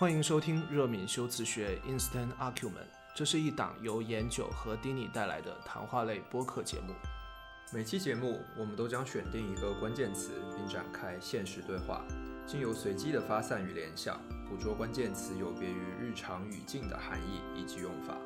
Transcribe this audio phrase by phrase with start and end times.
[0.00, 6.94] 欢迎收听热敏修辞学 Instant Argument，这是一档由颜九和丁尼带来的谈话类播客节目。
[7.70, 12.02] 每期节目，我们都将选定一个关键词，并展开现实对话，
[12.46, 18.16] 经由随机的发散与联想，捕捉关键词有别于日常语境的含义以及用法。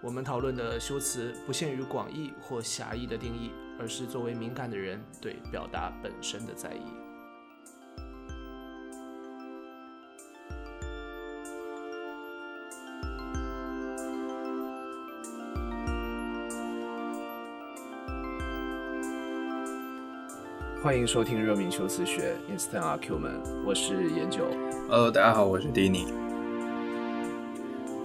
[0.00, 7.03] 我们讨论的修辞不限于广义或狭义的定义，而是作为敏感的人对表达本身的在意。
[20.84, 24.46] 欢迎收听热敏修辞学 Instant Argument，我是研九。
[24.86, 26.04] Hello，大家好，我是 Dini。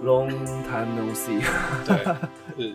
[0.02, 0.30] Long
[0.64, 1.42] time no see。
[1.84, 2.02] 对，
[2.56, 2.74] 呃，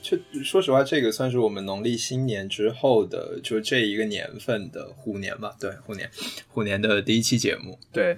[0.00, 5.54] 确说实话，这个算是我们农历新年之后的，就这一个年份的虎年吧。
[5.60, 6.10] 对，虎年，
[6.48, 7.78] 虎年的第一期节目。
[7.92, 8.16] 对，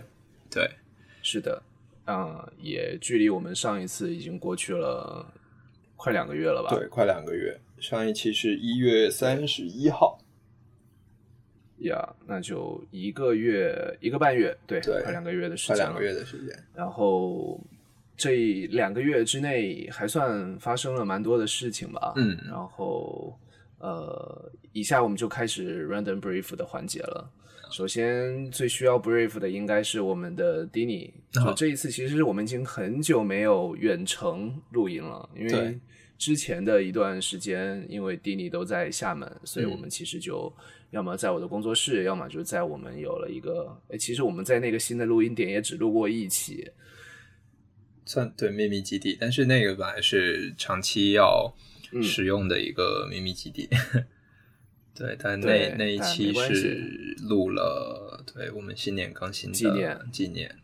[0.48, 0.70] 对，
[1.20, 1.60] 是的，
[2.06, 5.26] 嗯，也距离我们上一次已经过去了
[5.96, 6.72] 快两个月了吧？
[6.76, 7.58] 对，快两个月。
[7.80, 10.20] 上一期是一月三十一号。
[11.88, 16.56] 呀，那就一个月一个半月，对，快两个月的时间，快两个月的时间。
[16.74, 17.60] 然后
[18.16, 22.38] 这两个月之内还算发生了蛮多的事情吧，嗯。
[22.46, 23.38] 然后
[23.78, 27.30] 呃，以下我们就开始 random brief 的环节了。
[27.70, 35.78] 首先最需要 brief 的应该是我们的 Dini，就这一次其实我们已经很久没有远程录音了，因为
[36.18, 40.52] 之前的一段时间，因为 Dini 都在厦门，所以我们其实就。
[40.90, 46.70] 要么在我的工作室，要么就是在我们有了一个，哎，其实我们在那个新的录音点也只录过一期，
[48.04, 51.52] 算对秘密基地，但是那个本来是长期要
[52.00, 53.68] 使用的一个秘密基地，
[54.94, 60.56] 对，但那那一期是录了，对我们新年更新的纪念纪念，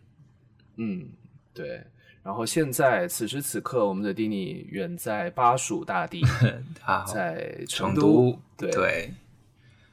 [0.76, 1.08] 嗯，
[1.52, 1.82] 对，
[2.22, 6.20] 然后现在此时此刻，我们的丁尼远在巴蜀大地，
[7.10, 9.10] 在成都，对。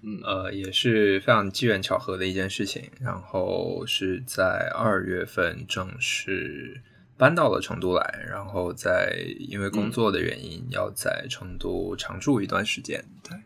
[0.01, 2.83] 嗯，呃，也是非常机缘巧合的一件事情。
[2.99, 6.81] 然后是在二月份正式
[7.16, 13.03] 搬到了成都来，然后在因为工作的原因要在成都常住一段时间。
[13.23, 13.37] 对，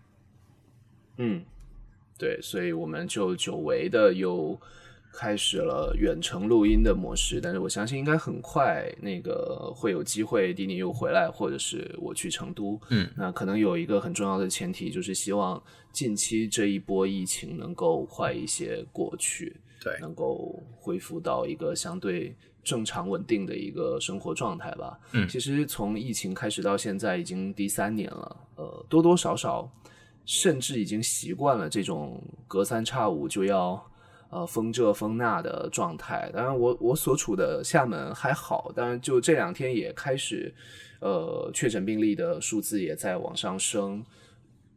[1.17, 1.43] 嗯，
[2.17, 4.59] 对，所以我们就久违的有。
[5.13, 12.79] 开始了远程录音的模式，但是我相信应该很快那个会有机会，迪尼又回来，或者是我去成都。
[12.89, 15.61] 嗯，那可能有一个很重要的前提，就是希望
[15.91, 22.33] 近期这一波疫情能够快一些过去，对，能够恢复到一个相对
[22.63, 24.97] 正常稳定的一个生活状态吧。
[25.11, 29.69] 嗯，其实从疫情开始到现在已经第三年了，呃，多多少少
[30.25, 33.85] 甚至已经习惯了这种隔三差五就要。
[34.31, 36.31] 呃，封这封那的状态。
[36.33, 40.53] 当然，我我所处的厦门还好，当然就这两天也开始，
[41.01, 44.03] 呃，确诊病例的数字也在往上升。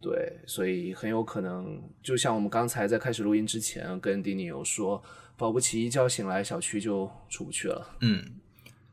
[0.01, 5.03] 对，所以很有可能，就像我们刚才在开始录音之前跟丁尼有说，
[5.37, 7.97] 保不齐一觉醒来，小区就出不去了。
[8.01, 8.23] 嗯，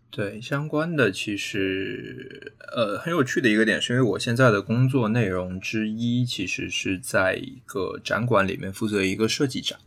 [0.09, 9.79] 对，相关的其实呃很有趣的一个点，是因为我现在的工作内容之一，其实是在一个展馆里面负责一个设计展。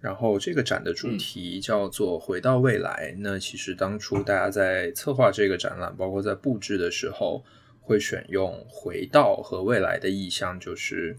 [0.00, 3.16] 然后这个展的主题叫做“回到未来”。
[3.18, 7.44] 那其实当初大家在策划这个展览，包括在布置的时候，
[7.80, 11.16] 会选用“回到”和“未来”的意象，就是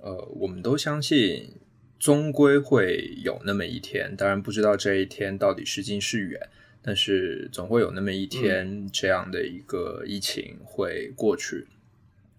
[0.00, 1.50] 呃，我们都相信
[1.98, 4.16] 终归会有那么一天。
[4.16, 6.40] 当然不知道这一天到底是近是远，
[6.80, 11.66] 但是总会有那么一天，这样的一个疫情会过去，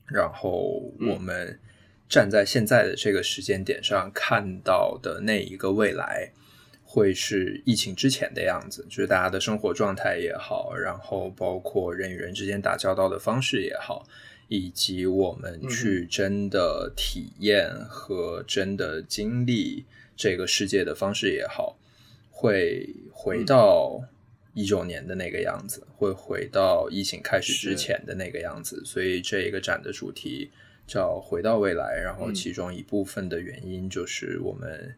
[0.08, 1.60] 然后我们。
[2.08, 6.32] 站在现在的这个时间点上看到的那一个未来，
[6.84, 14.08] 会是疫情之前的样子，就是大家的生活状态也好，然后包括人与人之间打交道的方式也好，
[14.48, 19.84] 以及我们去真的体验和真的经历
[20.16, 21.78] 这个世界的方式也好，
[22.30, 24.00] 会回到
[24.54, 30.52] 一九年的那个样子，会回到疫情开始之前的那个样子，所以这一个展的主题。
[30.88, 34.96] 叫回到未来，然后其中一部分的原因就是我们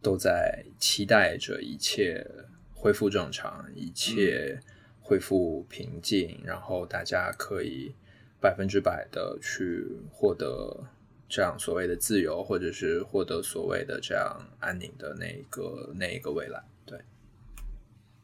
[0.00, 2.26] 都在期待着一切
[2.74, 4.58] 恢复正常，一切
[5.00, 7.94] 恢复平静，然后大家可以
[8.40, 10.84] 百分之百的去获得
[11.28, 16.62] 这样所谓的自由，或者是获得所谓的这样安宁的那个那一个未来。
[16.86, 16.98] 对，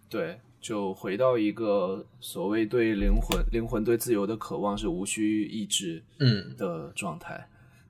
[0.09, 0.41] 对。
[0.61, 6.55] 就回到一个所谓对灵魂、灵魂对自由的渴望是无需抑制，嗯。
[6.57, 7.49] 的状态，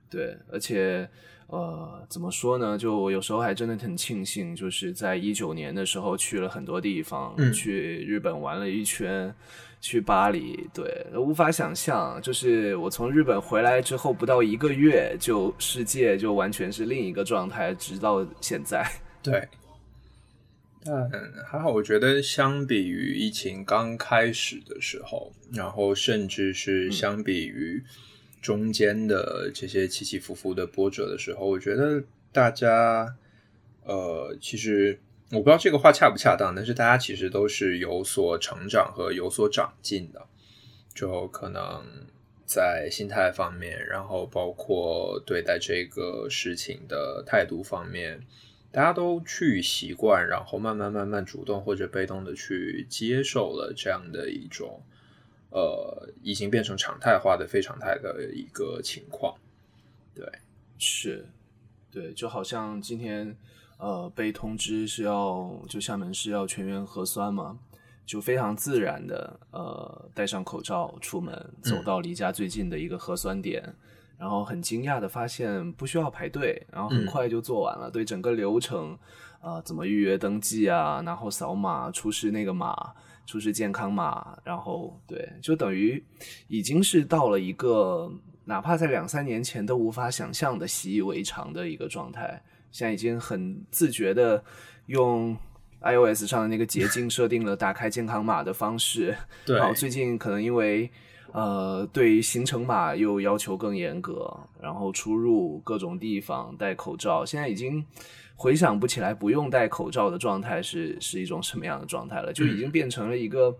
[0.09, 1.09] 对，而且
[1.47, 2.77] 呃，怎么说呢？
[2.77, 7.51] 就我有时候还真的很庆幸，就是在一九年的时候去了很多地方，嗯。
[7.51, 9.33] 去日本玩了一圈，
[9.81, 18.87] 去巴黎，对，无法想象，就是我从日本回来之后不到一个月，就世界就完全是另一个状态，直到现在。
[19.23, 19.47] 对，
[21.11, 27.83] 但还好，我觉得相比于疫情刚开始的时候，然后甚至是相比于
[28.41, 33.15] 中间的这些起起伏伏的波折的时候，我觉得大家，
[33.83, 34.99] 呃，其实
[35.31, 40.25] 我不知道这个话恰不恰当，但是大家其实都是有所成长和有所长进的，
[40.93, 41.83] 就可能
[42.45, 48.21] 在心态方面，然后包括对待这个事情的态度方面。
[48.71, 54.81] 大家都去习惯，然后慢慢慢慢主动或者被动的去接受了这样的一种，
[55.49, 59.35] 呃，已经变成常态化的非常态的一个情况。
[60.13, 60.23] 对，
[60.77, 61.27] 是，
[61.89, 63.35] 对，就好像今天
[63.77, 67.57] 呃被通知是要就厦门市要全员核酸嘛，
[68.05, 73.73] 就非常自然的呃戴上口罩出门，走到离家最近的一个核酸点。
[74.19, 77.89] 然后很惊讶的发现不需要排队，然后很快就做完了。
[77.89, 78.97] 对整个流程，
[79.39, 82.75] 啊，怎么预约登记啊，然后扫码出示那个码，
[83.25, 86.03] 出示健康码，然后对，就等于
[86.49, 88.11] 已经是到了一个
[88.43, 92.43] 哪怕在两三年前都无法想象的习以为常的一个状态。
[92.73, 94.43] 现在已经很自觉的
[94.87, 95.33] 用
[95.79, 99.15] iOS 上的那个捷径设定了打开健康码的方式。
[99.45, 100.91] 对，然后最近可能因为。
[101.31, 107.85] 呃，对于行程码又要求更严格，然后出入各种地方戴口罩，现在已经
[108.35, 113.55] 回想不起来不用戴口罩的状态是是一种什么样的状态了，就已经变成了一个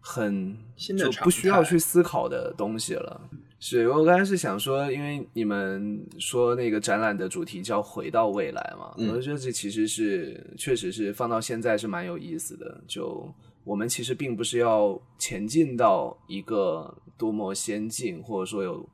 [0.00, 3.20] 很就不需要去思考的东西了。
[3.58, 13.32] 是我刚才是想说，因为你们说那个展览的主题叫“回到未来”嘛，我觉得这其实是确实是放到现在是蛮有意思的，就。
[13.66, 18.88] 我们其实并不是要前进到一个多么先进，或者说有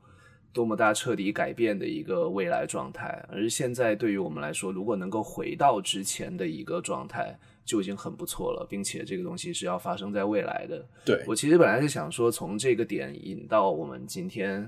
[0.51, 10.83] 多么大彻底改变的一个未来状态，而是现在对于我们来说，如果能够回到之前的一个状态，就已经很不错了，并且这个东西是要发生在未来的。
[11.05, 14.67] 对我其实本来是想说，从这个点引到我们今天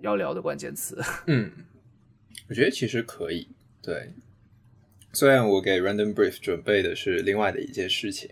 [0.00, 0.98] 要聊的关键词。
[1.28, 1.52] 嗯，
[2.48, 3.46] 我觉得其实可以。
[3.82, 4.10] 对，
[5.12, 8.30] 虽然我给 Random Brief 准备的是另外的一件事情。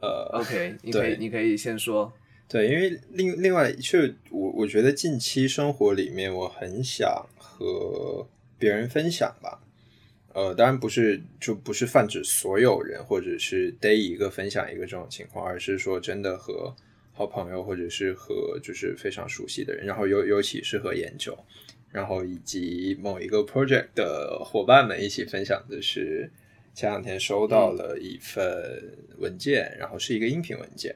[0.00, 2.12] 呃，OK， 你可以，你可以先说。
[2.48, 3.98] 对，因为另另外，就
[4.30, 8.24] 我我觉得近期生活里面，我很想和
[8.56, 9.60] 别人分享吧。
[10.32, 16.72] 呃，当然不是，就不是泛指所有人，或者是逮一个分享一个这种情况，而是说真的和
[17.12, 21.36] 好朋友，或者是和就是非常熟悉的人，然后尤尤其是和研究，
[21.90, 26.30] 然后以及某一个 project 的伙伴们一起分享的是。
[26.76, 28.44] 前两天收到了一份
[29.16, 30.94] 文件，然后是一个音频文件，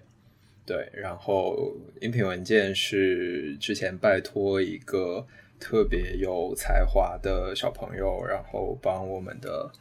[0.66, 5.26] 对，然后音频文件是之前拜托一个
[5.58, 9.72] 特别有才华的小朋友，然后帮我们的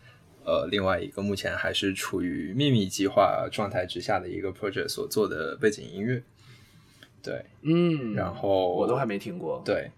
[0.45, 6.23] 呃另外一个目前还是处于秘密计划状态之下的一个 project 所做的背景音乐，
[7.21, 9.91] 对，嗯，然后我都还没听过，对。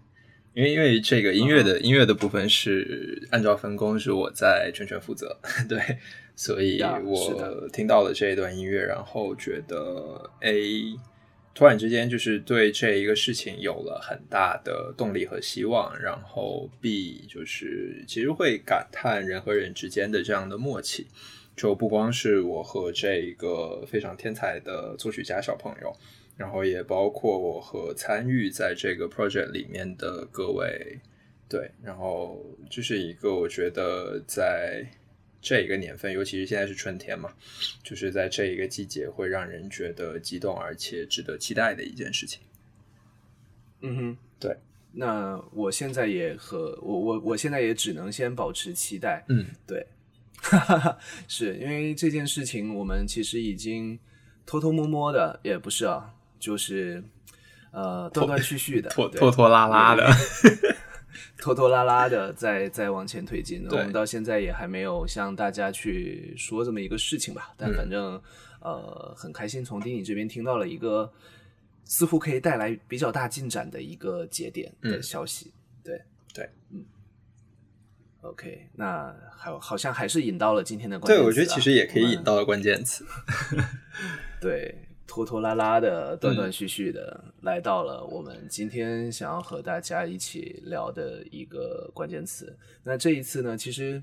[0.54, 5.80] 因为因为这个音乐的音乐的部分是按照分工是我在全权负责， 对，
[6.36, 10.94] 所以我听到了这一段音乐，然后觉得 A
[11.54, 21.06] 突然之间就是对这一个事情有了很大的动力和希望，然后 B 就是其实会感叹人和人之间的这样的默契，
[21.56, 25.94] 就不光是我和这一个非常天才的作曲家小朋友。
[26.42, 30.98] 然后也包括我和参与在这个 project 里面的各位，
[31.48, 34.84] 对，然后这是一个我觉得在
[35.40, 37.32] 这一个年份，尤其是现在是春天嘛，
[37.84, 42.42] 就是在这一个季节会让人觉得激动而且值得期待的一件事情。
[43.82, 44.56] 嗯哼，对。
[44.94, 49.24] 那我现在也和我我我现在也只能先保持期待。
[49.28, 49.86] 嗯，对，
[51.28, 53.96] 是因为这件事情我们其实已经
[54.44, 56.12] 偷偷摸摸的，也不是啊。
[56.42, 57.00] 就是，
[57.70, 60.10] 呃，断断续续的，拖拖拖拉拉的，
[61.38, 63.64] 拖拖拉拉的，在在往前推进。
[63.70, 67.54] 我们到现在也还没有向大家去说这么一个事情吧。
[67.56, 68.20] 但反正，
[68.60, 71.12] 呃，很开心从丁你这边听到了一个
[71.84, 75.52] 似乎可以带来比较大进展的一个节点的消息。
[75.84, 76.02] 对
[76.34, 76.84] 对，嗯。
[78.22, 81.22] OK，那好，好像还是引到了今天的关键词。
[81.22, 83.06] 对，我觉得其实也可以引到了关键词。
[84.42, 84.88] 对。
[85.06, 92.56] 拖拖拉拉的、断断续续的，来到了我们今天想要和大家一起聊的一个关键词。
[92.82, 94.02] 那这一次呢，其实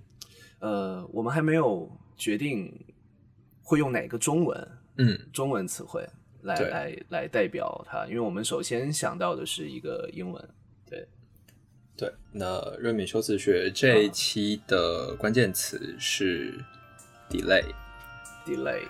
[0.59, 2.71] 呃，我们还没有决定
[3.63, 6.07] 会用哪个中文，嗯，中文词汇
[6.41, 10.49] 来来来代表它，因为我们首先想到的是一个英文，
[10.85, 11.07] 对
[11.97, 12.13] 对。
[12.31, 16.63] 那瑞敏修辞学这一期的关键词是
[17.29, 18.83] delay，delay。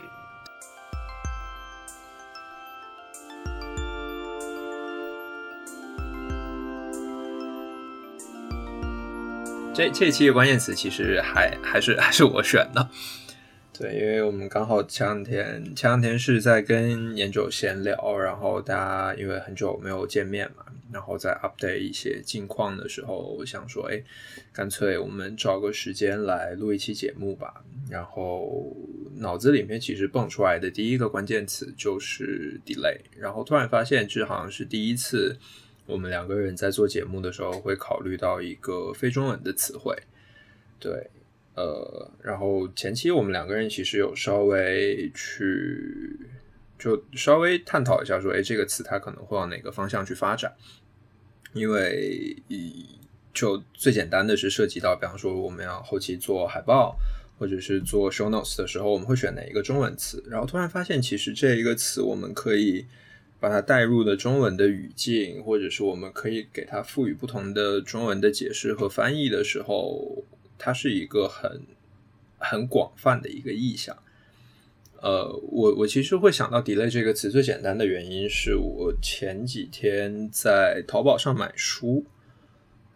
[9.73, 12.89] 这这期的关键词其实还还是 还是我选的，
[13.71, 24.03] 对，因为我们刚好前两天前两天是在跟研九闲聊，然后大家因为很久没有见面嘛，然后在 update 一些近况的时候，我想说，哎，
[24.51, 27.63] 干脆我们找个时间来录一期节目吧。
[27.89, 28.75] 然后
[29.15, 35.37] 脑子里面其实蹦出来的第一个关键词就是 delay，然后突然发现这好像是第一次。
[35.89, 39.97] 我们两个人在做节目的时候，会考虑到一个非中文的词汇，
[40.79, 41.09] 对，
[41.55, 46.15] 呃，然后前期我们两个人其实有稍微去，
[46.77, 50.53] 就稍微探讨一下，说，哎，这个词它可能会往哪个方向去发展？
[51.53, 52.37] 因为，
[53.33, 56.95] 就最简单的是涉及到，比方说我们要后期做海报，
[57.39, 60.23] 或者是做 show notes 的时候，我们会选哪一个中文词？
[60.29, 62.85] 然后突然发现，其实这一个词我们可以。
[63.39, 70.23] 把它带入的中文的语境，或者是我们可以给它赋予不同的中文的解释和翻译的时候，
[70.57, 71.61] 它是一个很
[72.37, 73.97] 很广泛的一个意象。
[75.01, 82.05] 呃，我我其实会想到 “delay” 这个词，最简单的原因是我前几天在淘宝上买书。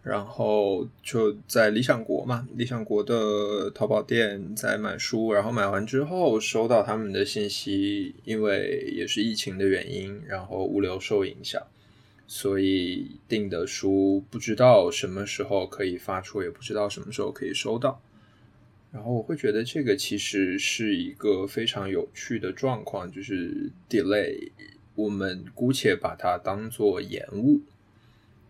[0.04, 11.62] 然后就在理想国嘛，理想国的淘宝店在买书，然后买完之后收到他们的信息，因为也是疫情的原因，然后物流受影响，
[12.26, 17.98] 所以订的书不知道什么时候可以发出，也不知道什么时候可以收到。
[18.92, 24.50] 然后我会觉得这个其实是一个非常有趣的状况，就是 delay，
[24.96, 27.62] 我们姑且把它当做延误。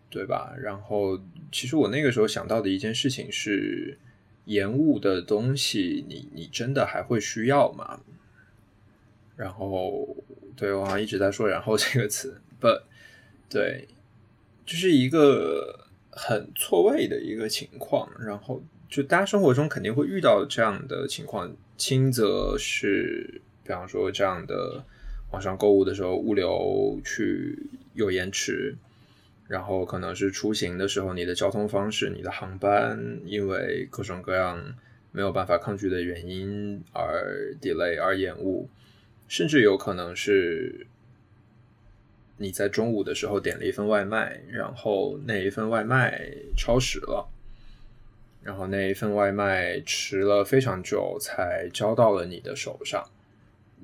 [0.07, 0.55] 对吧？
[0.57, 1.19] 然后，
[1.51, 3.97] 其实我那个时候想到的一件事情是，
[4.45, 8.01] 延误的东西，你你真的还会需要吗？
[9.35, 10.15] 然后，
[10.55, 12.83] 对我好像一直在说“然后”这个词，but
[13.49, 13.87] 对，
[14.65, 18.09] 就是一个很错位的一个情况。
[18.19, 24.83] 然后，就大家生活中肯定会遇到这样的情况，轻则是，比方说这样的
[25.31, 28.75] 网上购物的时候，物流去有延迟。
[29.47, 34.75] 然后可能是出行的时候，你的交通方式、你的航班，因为各种各样
[35.11, 38.67] 没有办法抗拒的原因而 delay 而延误，
[39.27, 40.87] 甚至有可能是
[42.37, 47.29] 你在中午的时候点了一份外卖，然后那一份外卖超时了，
[48.41, 53.07] 然后那一份外卖迟了非常久才交到了你的手上。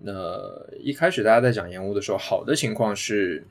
[0.01, 3.43] 那一开始大家在讲延误的时候，好的情况是。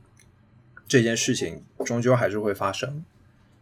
[0.91, 3.05] 这件事情终究还是会发生，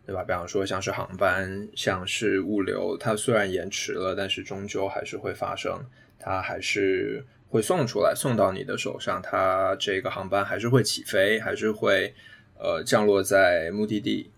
[0.06, 0.24] 对吧？
[0.24, 5.78] 比方说，像是航班，像是物流，它虽然延迟了，但是终究还是会发生，
[6.18, 9.20] 它还是会送出来，送到你的手上。
[9.20, 12.14] 它这个航班还是会起飞，还是会
[12.58, 14.30] 呃降落在目的地。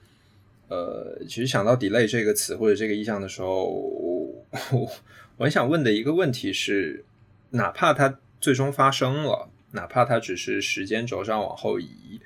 [0.66, 4.90] 呃，其实想到 delay 这个词或者这个意象的时候，我
[5.36, 7.04] 我很想问的一个问题是：
[7.50, 12.20] 哪怕它最终发生了，哪怕它只是时间轴上往后移。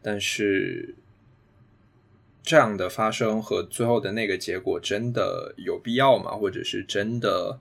[0.00, 0.94] 但是，
[2.42, 6.30] 这样的发生和最后的那个结果真的有必要吗？
[6.32, 7.60] 或者是真的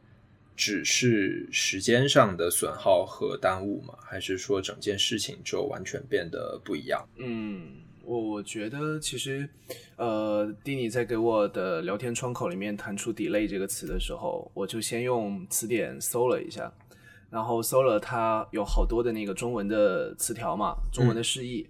[0.56, 3.96] 只是时间上的损耗和耽误吗？
[4.02, 7.06] 还是说整件事情就完全变得不一样？
[7.18, 9.50] 嗯，我我觉得其实，
[9.98, 16.72] 呃，蒂尼在给我的聊天窗口里面弹出 “delay” 这个词的时候，我就先用词典搜了一下，
[17.30, 21.68] 然后搜了它有好多的那个中文的词条嘛，中文的释义。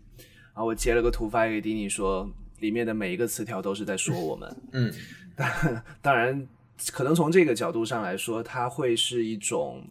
[0.58, 2.28] 然后我截了个图发给丁尼，说
[2.62, 4.58] 里面的每一个词条都是在说我们。
[4.72, 4.92] 嗯，
[5.38, 6.48] 当当然，
[6.92, 9.86] 可能从这个角度上来说，它会是一种，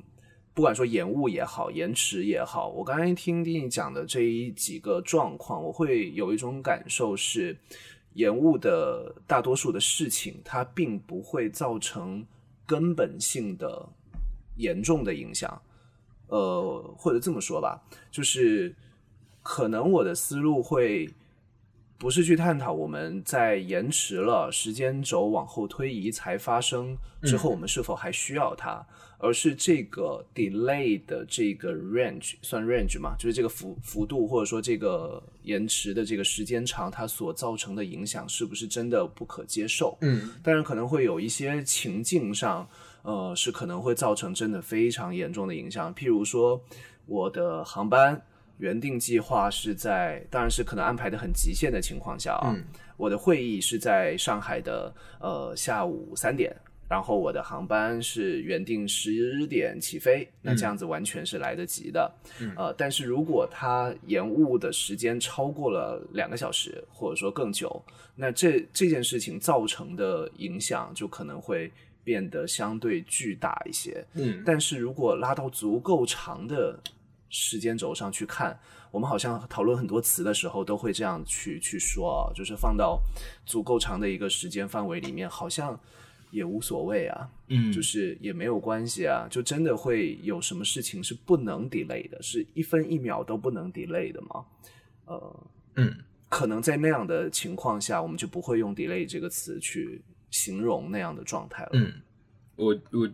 [0.55, 2.69] 不管说延误也好，延迟也好。
[2.69, 7.57] 我刚才听丁尼讲的这一几个状况，我会有一种感受是，
[8.15, 12.27] 延误的大多数的事情，它并不会造成
[12.67, 13.89] 根本性的
[14.57, 15.63] 严重的影响。
[16.27, 17.81] 呃，或者这么说吧，
[18.11, 18.75] 就是。
[19.49, 21.09] 可能我的思路会
[21.97, 28.85] 不是去探讨我们在延迟了时间轴往后推移才发生之后，我们是否还需要它，
[29.19, 39.97] 而是这个 delay 的这个 range 算 range 嘛，就是这个幅幅度或者说这个延迟的这个时间长，它所造成的影响是不是真的不可接受？
[40.01, 42.69] 嗯，当然可能会有一些情境上，
[43.03, 46.61] 呃，是可能会造成真的非常严重的影响，譬如说
[47.07, 48.21] 我的航班。
[48.59, 52.57] 原定计划是在，当然是可能安排的很极限的情况下啊。
[52.97, 56.57] 我的会议是在上海的呃下午三点，
[56.89, 62.11] 然后我的航班是原定十点起飞，那这样子完全是来得及的。
[62.57, 67.85] 呃，但是如果它延误的时间超过了两个小时，或者说更久，
[68.15, 71.71] 那这这件事情造成的影响就可能会
[72.03, 74.03] 变得相对巨大一些。
[74.15, 76.81] 嗯，但是如果拉到足够长的。
[77.39, 78.59] 时间轴上去看，
[78.91, 82.99] 我们好像讨论很多词的时候都会这样去去说啊，就是放到
[83.45, 85.79] 足够长的一个时间范围里面，好像
[86.31, 94.47] 也无所谓啊，嗯，就是也没有关系啊，就真的会有什么事情是不能 delay 的，是一分一秒都不能 delay 的吗？
[95.05, 95.95] 呃，嗯，
[96.31, 100.01] 可能在那样的情况下，我们就不会用 delay 这个词去
[100.31, 101.71] 形容那样的状态了。
[101.75, 101.93] 嗯，
[102.57, 103.11] 我我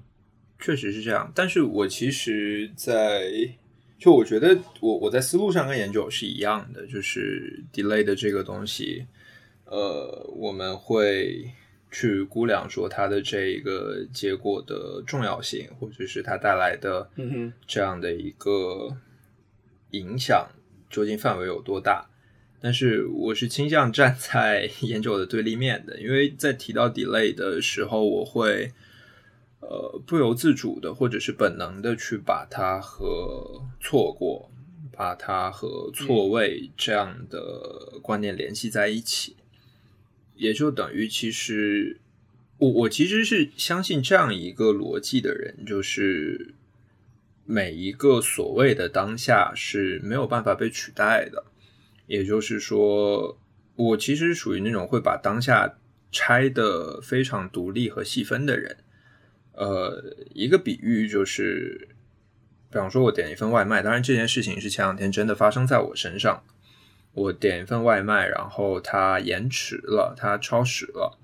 [0.61, 3.33] 确实是这样，但是我其实，在
[4.03, 9.07] 就我觉得，我我在思路上跟研究是一样的，就是 delay 的这个东西，
[9.67, 11.49] 呃，我们会
[11.89, 17.09] 去估量说它的这一个结果的重要性，或者是它带来的
[17.65, 18.97] 这样的一个
[19.93, 20.49] 影响
[20.91, 22.11] 究竟范围有多大。
[22.61, 28.73] 但是我是倾向站在 研究的对立面的，因为在提到 delay 的时候，我会。
[29.62, 34.50] 呃，不由自主的，或者是本能的去把它和错过、
[34.90, 39.37] 把它和错位这样的观念联系在一起，
[40.35, 42.00] 也就等于其实
[42.59, 46.54] 我我其实是相信这样一个逻辑的人，就是
[47.45, 51.45] 每一个所谓的当下是没有办法被取代的。
[52.09, 53.38] 也就是说，
[53.76, 55.79] 我其实属于那种会把当下
[56.11, 58.79] 拆的非常独立和细分的人。
[59.53, 61.88] 呃，一个比喻就是，
[62.71, 66.43] 比方说，我点一份外卖，当然这件事情是前两天真的发生在我身上。
[67.15, 71.19] 我点一份外卖，然后它延迟了，它超时了，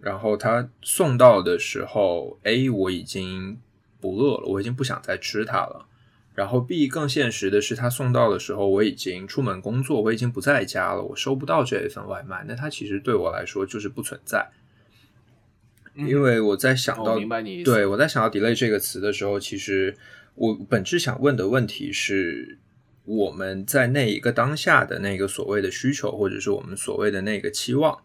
[0.00, 3.60] 然后它送到的时候，A 我已经
[4.00, 5.86] 不饿了，我已经不想再吃它了。
[6.32, 12.42] 然后 B 更现实的是，它送到的时候，我已经出门工作，我已经不在家了，我收不到这一份外卖。
[12.48, 14.50] 那它其实对我来说就是不存在。
[15.94, 17.18] 因为我在想到，
[17.64, 19.94] 对我在想到 delay 这个词的时候，其实
[20.34, 22.58] 我本质想问的问题是，
[23.04, 27.98] 我们在那一个当下的那个所谓的需求，或者是我们所谓的那个期望，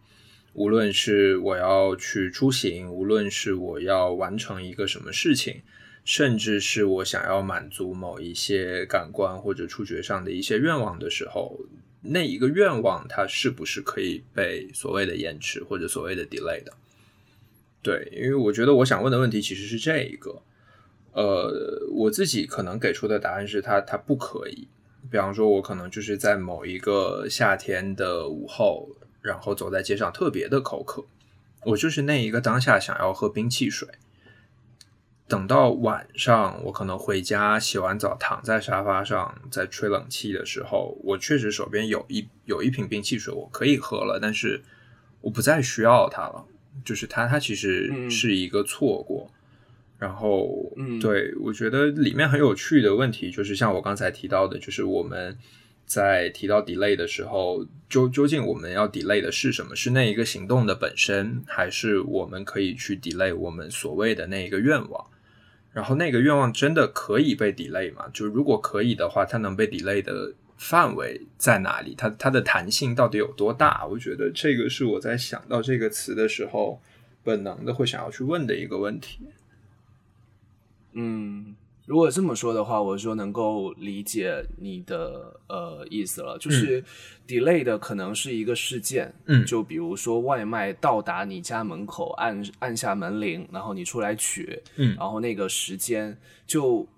[0.52, 5.62] 无论是我要去出行，无论是我要完成一个什么事情，
[6.04, 11.60] 甚至是我想要满足某一些感官或者触觉上的一些愿望的时候，
[12.02, 16.72] 那一个愿望它是不是可以被所谓的延迟或者所谓的 delay 的？
[17.86, 20.42] 对，因为我觉得我想问的问题其实是这一个，
[21.12, 24.66] 呃，我自己可能给出的答案是它它不可以。
[25.08, 28.88] 比方说，我可能就是在某一个夏天的午后，
[29.22, 31.04] 然后走在街上特别的口渴，
[31.64, 33.88] 我就是那一个当下想要喝冰汽水。
[35.28, 44.64] 等到晚上，我可能回家洗完澡，躺在沙发上在吹冷气的时候，我确实手边有一有一瓶冰汽水，我可以喝了，但是
[45.20, 46.46] 我不再需要它了。
[46.84, 49.30] 就是它，它其实是一个错过。
[49.98, 55.36] 然后，对我觉得里面很有趣的问题，就是像我刚才提到的，就是我们
[55.86, 59.74] 在提到 delay 的时候，究究竟我们要 delay 的是什么？
[59.74, 65.06] 是那一个行动的本身，还是我们可以去 delay 我们所谓的那一个愿望？
[65.72, 68.04] 然后，那个愿望真的可以被 delay 吗？
[68.12, 70.34] 就如果可以的话，它能被 delay 的？
[70.56, 71.94] 范围在哪里？
[71.94, 73.86] 它它的弹性到底有多大？
[73.86, 76.80] 我觉得这个是我在想到这个词的时候，
[77.22, 79.20] 本能的会想要去问的一个问题。
[80.94, 86.82] 嗯，如果这么说的话，我说能够理解你的呃意思了，就是
[87.28, 96.16] delay 的可能是一个事件，嗯，就比如说外卖到达你家门口，按按下门铃，然后你出来取，嗯，然后那个时间
[96.46, 96.88] 就。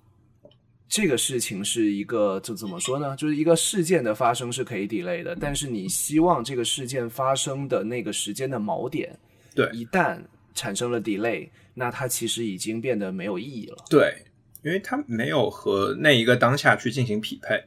[0.89, 3.15] 这个事情是一个，就怎么说呢？
[3.15, 9.15] 就是一个事件的发生是可以 delay 的，但是你希望这个事件发生的那个时间的锚点，
[9.55, 10.19] 对，一旦
[10.55, 13.85] 产生了 delay，那它其实已经变得没有意义了。
[13.91, 14.25] 对，
[14.63, 17.63] 因为它没有和那一个当下去进行匹配。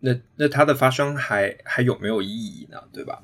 [0.00, 2.82] 那那它的发生还还有没有意义呢？
[2.92, 3.22] 对吧？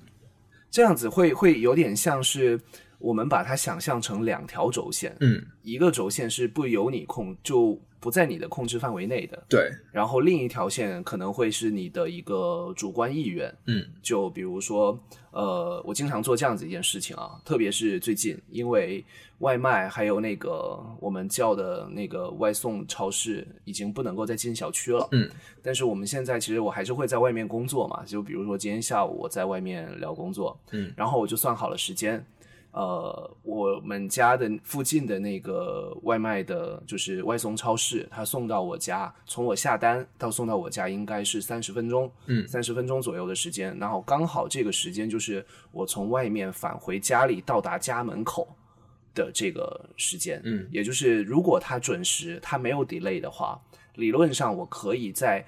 [0.71, 2.61] 这样子会会有点像是
[3.03, 13.85] 我们把它想象成两条轴线，嗯，一个轴线是不由你控，就不在你的控制范围内的，对，然后另一条线可能会是你的一个主观意愿，嗯。
[14.01, 14.99] 就比如说，
[15.33, 19.05] 呃，我经常做这样子一件事情啊，特别是最近，因为
[19.39, 25.29] 外卖还有那个我们叫的那个外送超市已经不能够再进小区了，嗯，
[25.61, 32.25] 但是我们现在其实我还是会在外面工作嘛，就比如说今天下午我在外面聊工作，嗯，然后我就算好了时间。
[32.73, 43.77] 呃，我们家的附近的那个外卖的，就是外送超市，他送到我家，从我下单到送到我家应该是三十分钟，嗯三十分钟左右的时间。
[43.79, 48.49] 然后刚好这个时间就是我从外面返回家里到达家门口
[49.15, 53.61] 的这个时间，嗯也就是如果他准时，他没有 delay 的话，
[53.97, 55.45] 理论上我可以在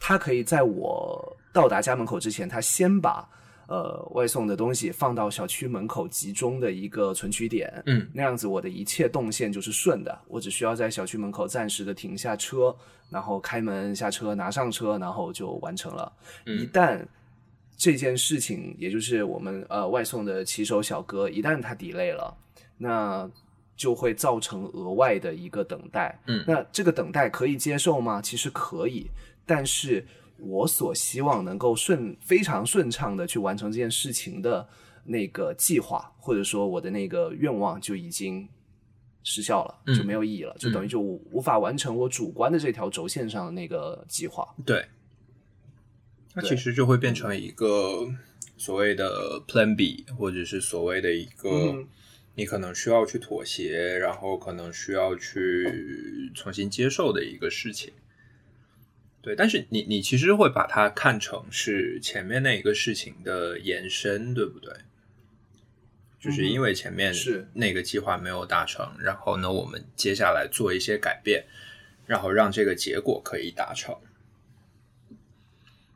[0.00, 3.28] 他可以在我到达家门口之前，他先把
[3.68, 12.74] 呃外送的东西放到小区门口集中的一个存取点，嗯，那样子我的一切动线就是顺的，我只需要在小区门口暂时的停下车，
[13.10, 16.12] 然后开门下车拿上车，然后就完成了。
[16.46, 17.04] 嗯一旦
[17.76, 22.36] 这件事情，也就是我们呃外送的骑手小哥，一旦他 delay 了，
[22.76, 23.30] 那
[23.76, 26.18] 就会造成额外的一个等待。
[26.26, 28.20] 嗯那这个等待可以接受吗？
[28.20, 29.08] 其实可以，
[29.46, 30.04] 但是
[30.38, 34.66] 我所希望能够顺非常顺畅的去完成这件事情的
[35.04, 38.48] 那个计划，或者说我的那个愿望就已经
[39.22, 39.94] 失效了，嗯。
[39.96, 44.54] 就没有意义了，就等于就无无法完成我主观的这条轴线上的那个计划。
[44.64, 44.86] 对，
[46.32, 48.08] 它其实就会变成一个
[48.56, 51.86] 所谓的 Plan B，或者是所谓的一个嗯。
[52.34, 57.92] 你可能需要去妥协，然后可能需要去重新接受的一个事情。
[59.28, 64.72] 对，但是你你其实会把它看成是前面那一个事情的延伸，对不对？
[66.18, 71.44] 就是因为前面是那个计划没有达成，然后呢，我们接下来做一些改变，
[72.06, 73.94] 然后让这个结果可以达成。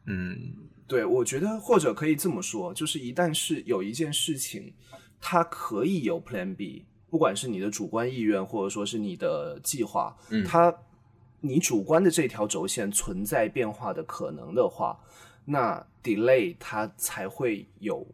[0.05, 0.53] 嗯，
[0.87, 4.75] 对，我觉得或者可以这么说，就是一旦是有一件事情，
[5.19, 10.71] 它可以有 Plan B，不管是你的主观意愿，或者说是你的计划，嗯它
[11.43, 14.99] 你主观的这条轴线存在变化的可能的话，
[15.45, 18.07] 那 delay 它才会有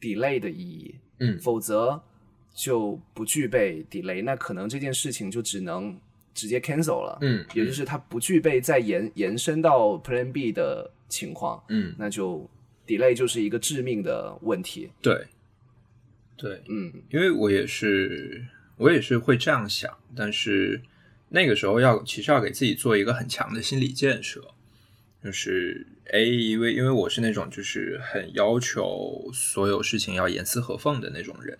[0.00, 2.00] delay 的意义，嗯否则
[2.54, 5.98] 就不具备 delay，那可能这件事情就只能
[6.34, 12.48] 直接 cancel 了，嗯也就是它不具备再延延伸到 Plan B 的情况，嗯，那就
[12.86, 14.90] delay 就是一个致命的问题。
[15.00, 15.26] 对，
[16.36, 18.46] 对，嗯，因为我也是，
[18.76, 20.82] 我也是会这样想，但是
[21.30, 24.42] 那个时候要其实要给自己做一个很强的心理建设，
[25.24, 31.58] 就是哎，因为因为我是那种就是很要求所有事情要严丝合缝的那种人，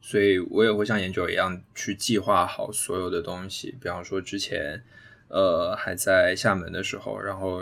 [0.00, 4.82] 所以我也会像研究一样去计划好所有的东西，比方说之前。
[5.30, 7.60] 呃，还在厦门的时候，然后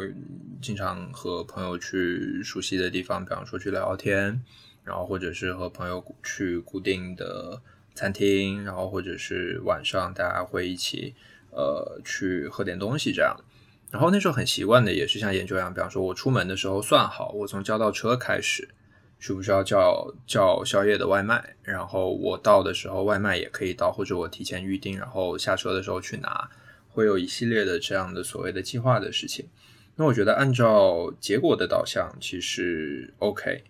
[0.63, 4.41] 经常和朋友去熟悉的地方，比方说去聊聊天，
[4.85, 7.61] 然后或者是和朋友去固定的
[7.93, 11.17] 餐厅，然后或者是晚上大家会一起
[11.57, 13.37] 呃去喝点东西这样。
[13.90, 18.69] 然后那时候很习惯的也是像研究一样，比方说我出门的时候算好，我从叫到车开始
[19.19, 26.49] 需不需要叫叫宵夜的外卖，然后我到的时候外卖也可以到，或者我提前预定，然后下车的时候去拿。
[26.88, 29.47] 会有一系列的这样的所谓的计划的事情，
[29.97, 33.64] 那我觉得按照结果的导向其实 OK，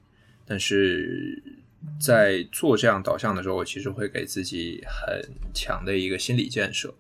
[0.46, 1.42] 但是
[2.00, 5.20] 在做这样导向的时候，我其实会给自己很
[5.52, 6.94] 强的一个心理建设，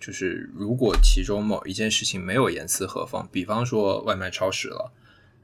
[0.00, 4.92] 就是如果其中某一件事情没有严丝合缝，比方说外卖超时了，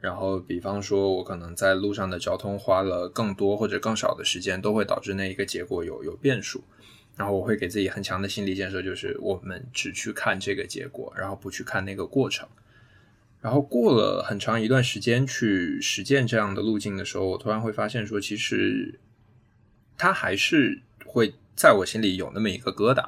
[0.00, 6.62] 然后比方说我可能在路上的交通花了更多或者更少的时间，都会导致那一个结果有有变数。
[7.16, 12.48] 然后我会给自己很强的心理建设，就是我们只去看这个结果，然后不去看那个过程。
[13.40, 18.98] 然后过了很长一段时间去实践这样的路径的时候，我突然会发现说，其实
[19.96, 23.06] 它还是会在我心里有那么一个疙瘩，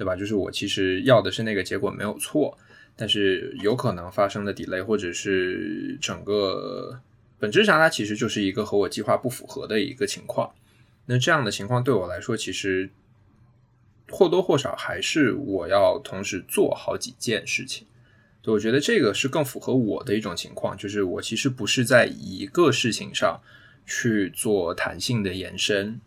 [0.00, 0.16] 对吧？
[0.16, 2.56] 就是我其实要的是那个结果没有错，
[2.96, 6.98] 但是有可能发生的 delay 或者是整个
[7.38, 10.50] 本质上它其实就是一个和我计划不符合的一个情况。
[11.04, 12.88] 那这样的情况对我来说，其实。
[14.12, 17.86] 或多或少还是我要同时做好几件事情，
[18.42, 23.40] 对，我觉得这个是更符合我的一种情况，就是我其实不是在一个事情上
[23.86, 26.00] 去做弹性的延伸，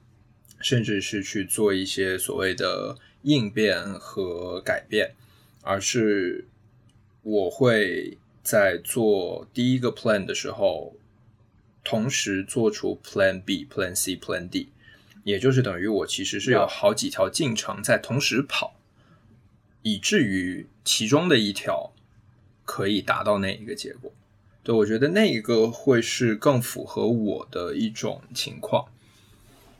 [0.60, 5.16] 甚至是去做一些所谓的应变和改变，
[5.62, 6.46] 而是
[7.24, 10.94] 我会在做第一个 plan 的时候，
[11.84, 14.70] 同时做出 plan B、plan C、plan D，
[15.24, 18.76] 也就是等于我其实是有好几条进程在同时跑，
[19.82, 21.94] 以至于其中的一条
[22.66, 24.12] 可以达到那一个结果。
[24.64, 28.88] 对我觉得那一个会是更符合我的一种情况。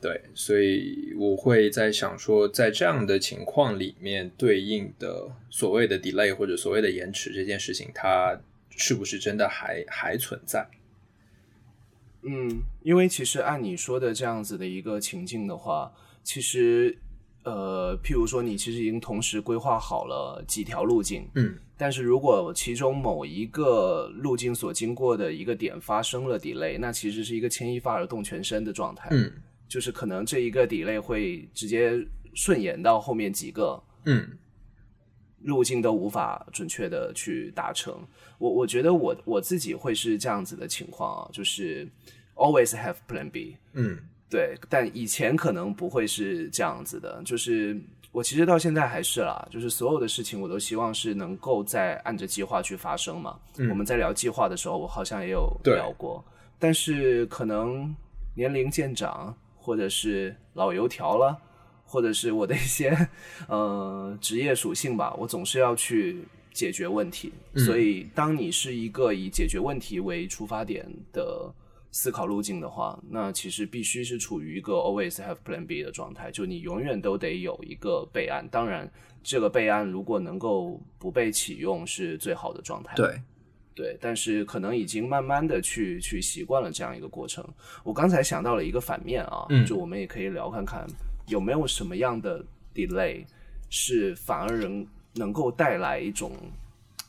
[0.04, 8.38] 对，所以我会在想说，在这样的情况里面，对应的所谓的 delay 或者所谓的延迟这件事情，它
[8.70, 10.68] 是不是真的还还存在？
[12.24, 15.90] 嗯，因为其实按你说的这样子的一个情境的话，
[16.22, 16.98] 其实
[17.46, 29.32] 呃，譬如说你其实已经同时规划好了几条路径，嗯，但是如果其中某一个路径所经过的一个点发生了 delay，那其实是一个牵一发而动全身的状态，嗯。
[29.74, 31.94] 就是可能这一个 delay 会直接
[32.36, 34.38] 顺延到后面几个，嗯，
[35.42, 38.00] 路径都无法准确的去达成。
[38.38, 41.90] 我我觉得我我自己会是这样子的情况啊，就是
[42.36, 43.98] always have plan B，嗯，
[44.30, 44.56] 对。
[44.70, 47.76] 但以前可能不会是这样子的，就是
[48.12, 53.40] 我其实到现在还是啦，就是所有的事情我都希望是能够在按着计划去发生嘛。
[53.72, 56.24] 我们在聊计划的时候，我好像也有聊过，
[56.60, 57.92] 但是可能
[58.36, 59.36] 年龄渐长。
[59.64, 61.40] 或者是老油条了，
[61.86, 63.08] 或者是我的一些
[63.48, 67.32] 呃职业属性吧，我总是要去解决问题。
[67.56, 71.50] 所以，当你是一个以解决问题为出发点的
[71.92, 78.46] 思考路径的话，那其实必须是处于一个 always have plan B 的状态，就你永远都得有一个备案。
[78.52, 78.92] 当然，
[79.24, 82.94] 这个备案如果能够不被启用，是最好的状态。
[82.98, 83.22] 对。
[83.76, 87.44] 对，但是可能已经慢慢的去去习惯了这样一个过程。
[87.84, 90.86] 我刚才想到了一个反面啊，就我们也可以聊看看
[91.28, 93.26] 有没有什么样的 delay
[93.70, 96.32] 是反而能能够带来一种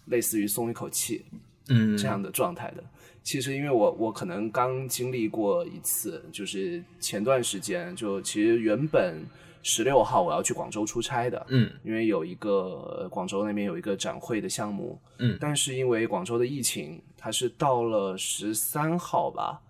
[0.07, 1.24] 类似于松一口气，
[1.68, 2.85] 嗯，这样的状态的。
[3.22, 9.22] 其实因为我我可能刚经历过一次，就是前段时间就其实原本。
[9.66, 19.62] 十六号我要去广州出差的，嗯，因为有一个广州那边有一个展会的项目，嗯，但是因为广州的疫情，它是到了十三号吧，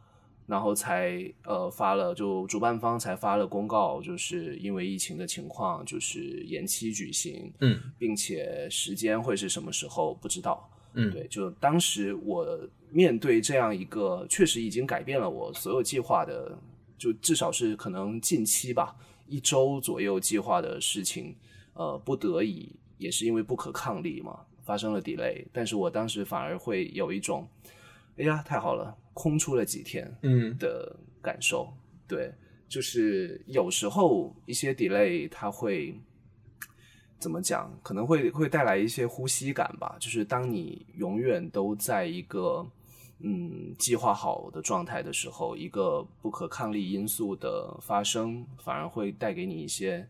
[0.48, 12.44] 然后才呃发了，就主办方才发了公告，就是因为疫情的情况，就是延期举行，嗯，并且时间会是什么时候不知道，嗯，对，就当时我
[12.90, 16.58] 面对这样一个确实已经改变了我所有计划的，
[16.98, 18.96] 就至少是可能近期吧。
[19.26, 21.34] 一周左右计划的事情，
[21.74, 25.44] 呃，不得已也是因为不可抗力嘛，发生了 delay。
[25.52, 27.48] 但是我当时反而会有一种，
[28.16, 31.72] 哎呀，太好了，空出了几天，嗯的感受。
[32.06, 32.32] 对，
[32.68, 35.98] 就是有时候一些 delay 它会
[37.18, 39.96] 怎么讲，可能会会带来一些呼吸感吧。
[39.98, 42.66] 就是当你永远都在一个。
[43.26, 50.06] 嗯，计划好的状态的时候，一个不可抗力因素的发生，反而会带给你一些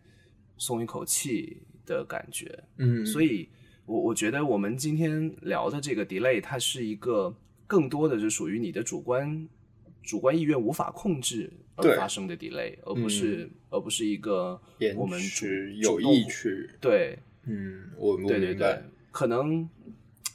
[0.59, 2.64] 松一口气的感觉。
[2.79, 3.48] 嗯，所以，
[3.87, 7.33] 我我觉得我们今天聊的这个 delay，它是一个
[7.68, 9.48] 更多的是属于你的主观
[10.03, 14.61] 主观意愿无法控制而发生的 delay，而不是而不是一个
[14.96, 15.20] 我们
[15.81, 19.68] 有意去对，嗯，我对对对，可能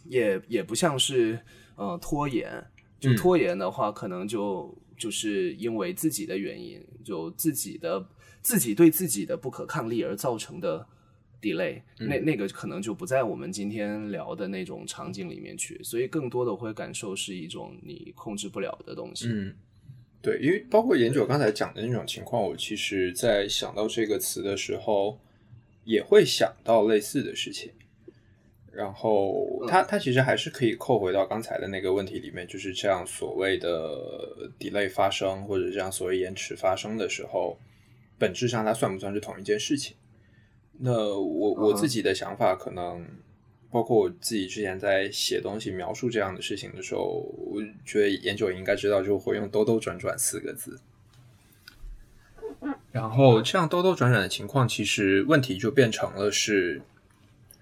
[0.05, 1.37] 也也不像是。
[1.79, 2.61] 呃，拖延
[2.99, 8.05] 就拖延的话，可能就就是因为自己的原因，就自己的
[8.41, 10.85] 自己对自己的不可抗力而造成的
[11.41, 19.29] delay，那那个可能就不在我们今天聊的那种场景里面去，所以更多的会感受是一种你控制不了的东西。
[19.29, 19.55] 嗯，
[20.21, 25.17] 对，因为包括研九刚才讲的那种情况，我其实在想到这个词的时候，
[25.85, 27.71] 也会想到类似的事情。
[28.79, 33.69] 然后，它它其实还是可以扣回到刚才的那个问题里面，就是这样所谓的
[34.57, 37.57] delay 发生，或者这样所谓延迟发生的时候，
[38.17, 39.97] 本质上它算不算是同一件事情？
[40.77, 43.05] 那我我自己的想法，可能
[43.69, 47.01] 包括我自己之前在写东西描述这样的事情的时候，
[47.51, 50.79] 我觉得研究应该知道，就会用兜兜转转四个字。
[52.93, 56.81] 然后这样兜兜转转的情况，其实问题就变成了是。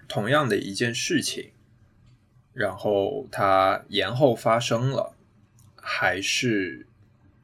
[0.08, 1.50] 同样的一件事情，
[2.54, 5.14] 然后它延后发生了，
[5.76, 6.86] 还是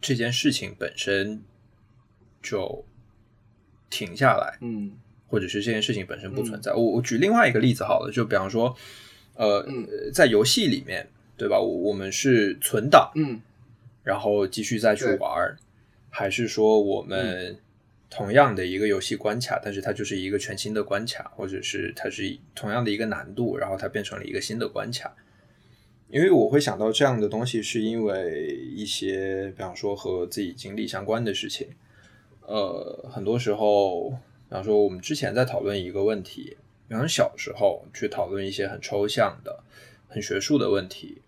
[0.00, 1.42] 这件事情本身
[2.42, 2.84] 就
[3.90, 4.92] 停下来，嗯，
[5.28, 6.72] 或者是这件事情本身不存在。
[6.72, 8.74] 我我举另外一个例子好了，就比方说，
[9.34, 9.64] 呃，
[10.12, 11.60] 在游戏里面，对吧？
[11.60, 13.40] 我我们是存档，嗯，
[14.02, 15.56] 然后继续再去玩，
[16.08, 17.58] 还是说我们？
[18.16, 25.16] 同样的一个游戏关卡，但是它就是一个全新的关卡，或者是它是同样的一个难度，然后它变成了一个新的关卡。
[26.08, 31.66] 因为我会想到这样的东西，是因为一些，比方说和自己经历相关的事情。
[32.42, 39.64] 呃，很多时候，比方说我们之前在讨论一个问题，比方小时候去讨论一些很抽象的、
[40.06, 41.22] 很学术的问题，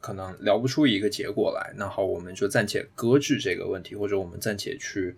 [0.00, 1.72] 可能聊不出一个结果来。
[1.76, 5.14] 那好，我们就暂且搁置这个问题，或者我们暂且去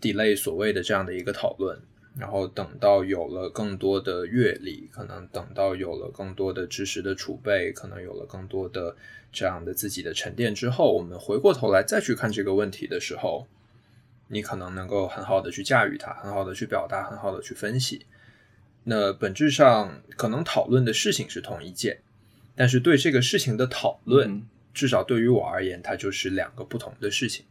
[0.00, 1.80] delay 所谓的这样的一个讨论。
[2.18, 8.96] 然后等到有了更多的阅历，可能等到有了更多的知识的储备，可能有了更多的
[9.30, 13.46] 这样的自己的沉淀之后，我们回过头来再去看这个问题的时候，
[14.28, 18.06] 你可能能够很好的去驾驭它，很好的去表达，很好的去分析。
[18.84, 21.98] 那本质上可能讨论的事情是同一件，
[22.54, 27.44] 但是对这个事情的讨论，至少对于我而言，它就是两个不同的事情。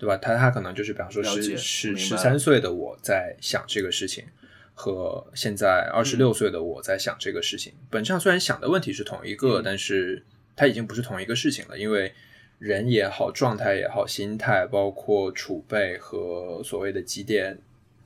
[0.00, 0.16] 对吧？
[0.16, 4.24] 他他可能就是，比方说，是是十三岁的我在想这个事情，
[4.72, 10.24] 和现在二十六岁的我在想这个事情，本质上虽然想的问题是同一个，但是
[10.56, 11.78] 它已经不是同一个事情了。
[11.78, 12.14] 因为
[12.58, 17.58] 人也好，状态也好，心态包括储备和所谓的积淀，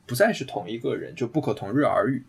[0.05, 2.25] 不再是同一个人，就不可同日而语。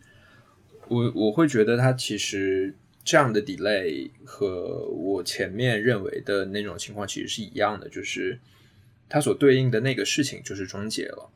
[0.90, 8.40] 我我会觉得，他其实这样的 delay 和我前面认为的那种情况其实是一样的，就是。
[9.08, 11.30] 它所对应的那个事情就是终结了。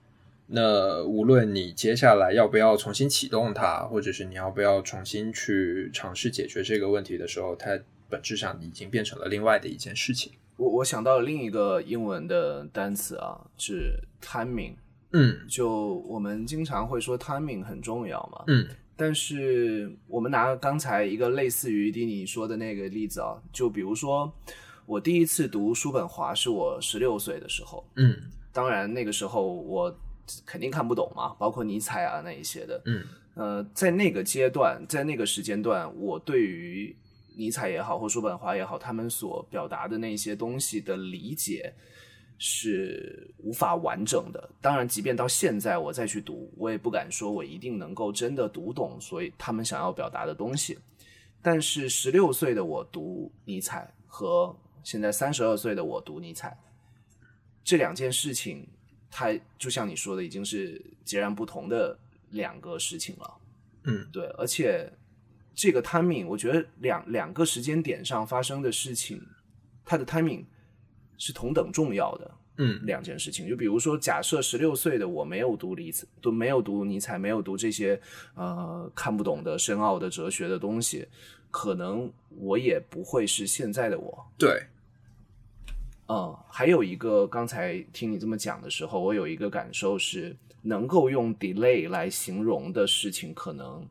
[0.51, 7.79] 那无论你接下来要不要重新启动它，或者是你要不要重新去尝试解决这个问题的时候，它
[8.09, 10.33] 本质上已经变成了另外的一件事情。
[10.57, 14.73] 我我想到了另一个英文的单词啊，是 timing。
[15.13, 18.43] 嗯，就我们经常会说 timing 很重要嘛。
[18.47, 24.33] 嗯，但是我们拿刚才一个类似于迪尼说的那个例子啊，就比如说。
[24.89, 28.17] 我第一次读叔本华是我十六岁的时候，嗯，
[28.51, 29.95] 当然那个时候我
[30.47, 36.97] 肯定看不懂嘛，包括尼采啊那一些的，嗯，呃，在那个阶段，在那个时间段，我对于
[37.37, 41.71] 尼采也好或叔本华也好，他们所表达的那些东西的理解
[42.39, 44.49] 是无法完整的。
[44.59, 50.79] 当然，即便到现在我再去读，我也不敢说我一定能够真的读懂，所以他们想要表达的东西。
[51.43, 56.57] 但是十六岁的我读尼采和现在三十二岁的我读尼采，
[57.63, 58.67] 这两件事情，
[59.09, 61.97] 它就像你说的，已经是截然不同的
[62.29, 63.37] 两个事情了。
[63.83, 64.91] 嗯，对，而且
[65.53, 69.21] 这个 timing，我觉得两两个时间点上发生的事情，
[69.85, 70.45] 它的 timing
[71.17, 72.31] 是同等重要的。
[72.61, 77.97] 嗯，两件事情，就比如说，假设十六岁的我没有读尼采，都没有读尼采，没有读这些
[78.35, 81.07] 呃看不懂的深奥的哲学的东西。
[81.51, 84.25] 可能我也不会是现在的我。
[84.37, 84.67] 对，
[86.07, 93.87] 嗯，还有一个，刚才听你这么讲的时候，我有一个感受是，能够用 delay 来形容的事情，可能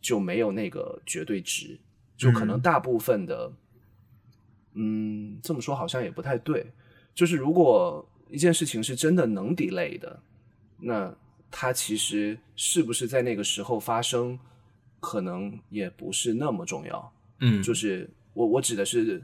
[0.00, 1.78] 就没有那个绝对值。
[2.16, 3.50] 就可能大部分的，
[4.74, 6.70] 嗯，这么说好像也不太对。
[7.14, 10.22] 就是如果一件事情是真的能 delay 的，
[10.78, 11.14] 那
[11.50, 14.38] 它其实是不是在那个时候发生？
[15.00, 19.22] 可能也不是那么重要，嗯，就是我我指的是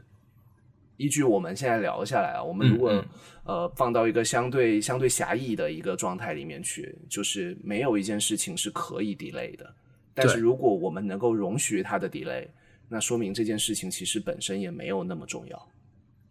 [0.97, 3.05] 依据我们现在聊下来啊，我们如果
[3.43, 9.71] 呃放到一个相对相对狭义的一个状态里面去，就是没有一件事情是可以 delay 的，
[10.15, 12.47] 但是如果我们能够容许它的 delay，
[12.89, 15.69] 那说明这件事情其实本身也没有那么重要。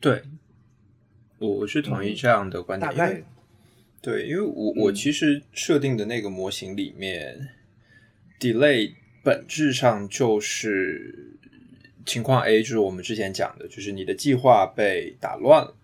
[0.01, 0.21] 对，
[1.39, 3.23] 我我是同意这样的观点，大概
[4.03, 7.49] 对，因为我我其实设定的那个模型里面
[8.41, 8.93] delay。
[9.27, 11.37] 本质上就是
[12.05, 15.75] 情况 A，就是我们之前讲的，就是你的计划被打乱了，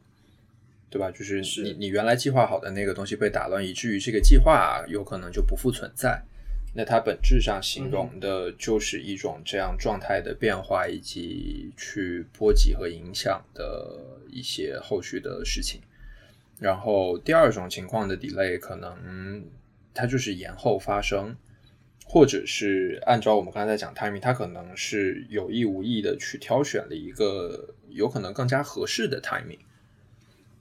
[0.88, 1.10] 对吧？
[1.10, 6.22] 就是你你原来计划好的那个东西被打乱，以至于这个计划有可能就不复存在。
[6.72, 13.98] 那它本质上形容的就是一种这样状态的变化，以及去波及和影响的
[14.30, 15.80] 一些后续的事情。
[16.60, 19.44] 然后第二种情况的 delay，可能
[19.92, 21.34] 它就是延后发生。
[22.04, 29.60] 或者是按照我们刚才在讲 timing，他可能是有意无意的去挑选了一个有可能更加合适的 timing。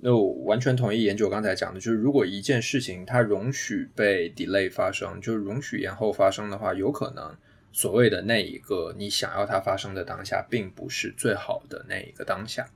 [0.04, 7.38] 那我完全同意研究刚才讲的，就是如果一件事情它容许被 delay 发生，就是容许延后发生的话，有可能
[7.72, 12.68] 所谓的那一个你想要它发生的当下，并不是最好的那一个当下，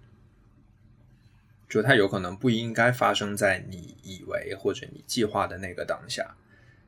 [1.68, 6.36] 就它有可能不应该发生在你以为或者你计划的那个当下。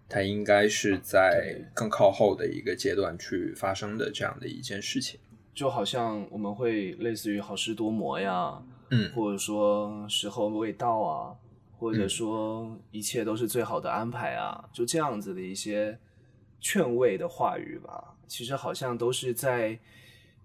[0.09, 5.19] 它应该是在更靠后的一个阶段去发生的这样的一件事情，
[5.53, 11.35] 就好像我们会类似于好事多磨呀，嗯，或者说时候未到啊，
[11.77, 15.99] 或者说一切都是最好的安排啊，就这样子的一些
[16.61, 19.77] 劝慰的话语吧，其实好像都是在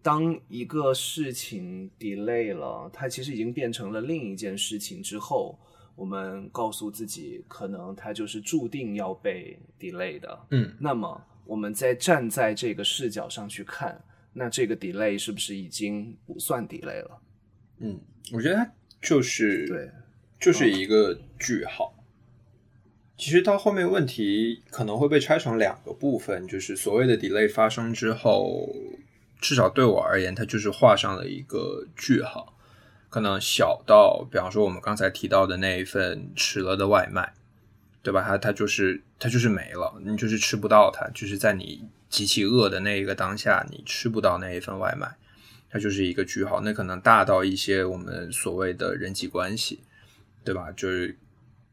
[0.02, 5.56] 当一个事情 delay 了，它其实已经变成了另一件事情之后，
[5.94, 10.46] 我们告诉自己，可能它就是注定要被 delay 的。
[10.50, 17.20] 嗯，那么我们再站在这个视角上去看，那这个 delay 是不是已经不算 delay 了？
[17.78, 18.00] 嗯，
[18.32, 19.90] 我觉得它就是对，
[20.40, 21.94] 就是一个句号。
[23.18, 28.74] 其实到后面问题可能会被拆成两个部分，就是所谓的 delay 发生之后，
[29.40, 32.56] 至少对我而言，它就是画上了一个句号。
[33.12, 37.34] 可能小到，比方说我们刚才提到的那一份迟了的外卖，
[38.02, 38.24] 对吧？
[38.26, 45.06] 它它就是它就是没了，你就是吃不到它，就是在你极其饿的那一个当下，你吃不到那一份外卖，
[45.68, 46.62] 它就是一个句号。
[46.62, 49.80] 那可能大到一些我们所谓的人际关系，
[50.42, 50.72] 对吧？
[50.72, 51.14] 就是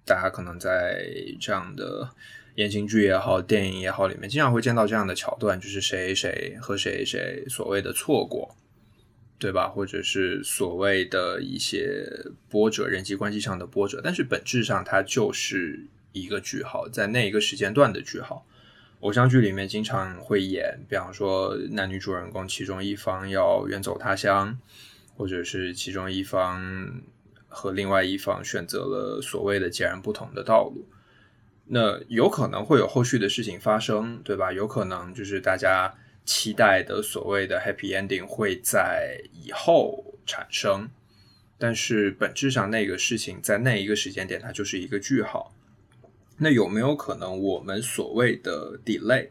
[0.03, 1.05] 大家可能在
[1.39, 2.09] 这样的
[2.55, 8.53] 言情剧也好、电影也好里面，经常会见到这样的桥段，就是谁谁和谁谁所谓的错过，
[9.39, 9.69] 对吧？
[9.69, 12.05] 或者是所谓的一些
[12.49, 18.45] 波折，人际关系上的波折，但是本质上它就是一个句号，在那一个时间段的句号。
[18.99, 24.59] 偶像剧里面经常会演，比方说男女主人公其中一方要远走他乡，
[25.15, 27.01] 或者是其中一方
[27.47, 30.85] 和另外一方选择了所谓的截然不同的道路。
[31.67, 34.51] 那有可能会有后续的事情发生，对吧？
[34.51, 35.95] 有可能就是大家
[36.29, 40.87] 期待的所谓的 happy ending 会在以后产生，
[41.57, 45.51] 但是本质上那个事情在那一个时间点它就是一个句号。
[46.37, 49.29] 那有没有可能我们所谓的 delay，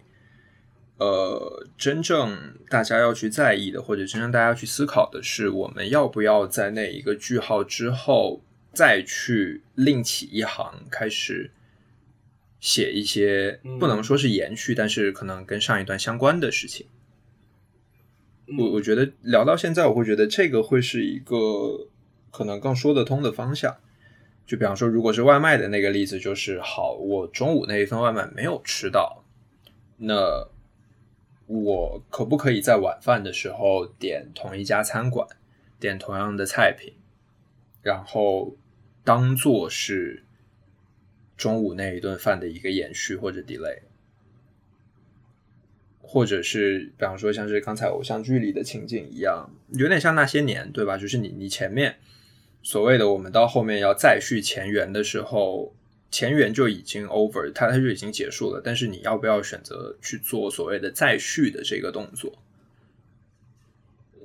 [0.97, 8.43] 呃，真正大家要去在意的，或者真正大家要去思考的是，我们要不要在那一个句号之后
[8.73, 11.53] 再去另起一行，开始
[12.61, 16.87] 写一些不能说是延续，但是可能跟上一段相关的事情。
[18.59, 21.89] 我我觉得聊到现在，我会觉得这个会是一个
[22.31, 23.77] 可能更说得通的方向。
[24.47, 29.23] 就比方说，如果是外卖的那个例子，就是好，我中午那一份外卖没有吃到，
[29.99, 30.49] 那
[31.47, 35.29] 我可不可以在晚饭的时候点同一家餐馆，
[35.79, 36.95] 点同样的菜品，
[37.83, 38.57] 然后
[39.05, 40.25] 当做是
[41.39, 43.79] 中午那一顿饭的一个延续或者 delay，
[46.03, 50.99] 或者是比方说像是刚才偶像剧里的情景一样，有点像那些年，对吧？
[50.99, 51.97] 就是你你前面。
[52.61, 55.73] 所谓的我们到后面要再续前缘的时候，
[56.11, 58.61] 前缘就已经 over，它它就已经结束了。
[58.63, 62.37] 但是你要不要选择去做所谓的再续的这个动作？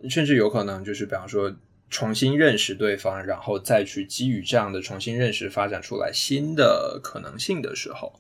[0.10, 1.56] 甚至有可能就是，比方说
[1.94, 8.20] 重新认识对方，然后再去基于这样的重新认识发展出来新的可能性的时候，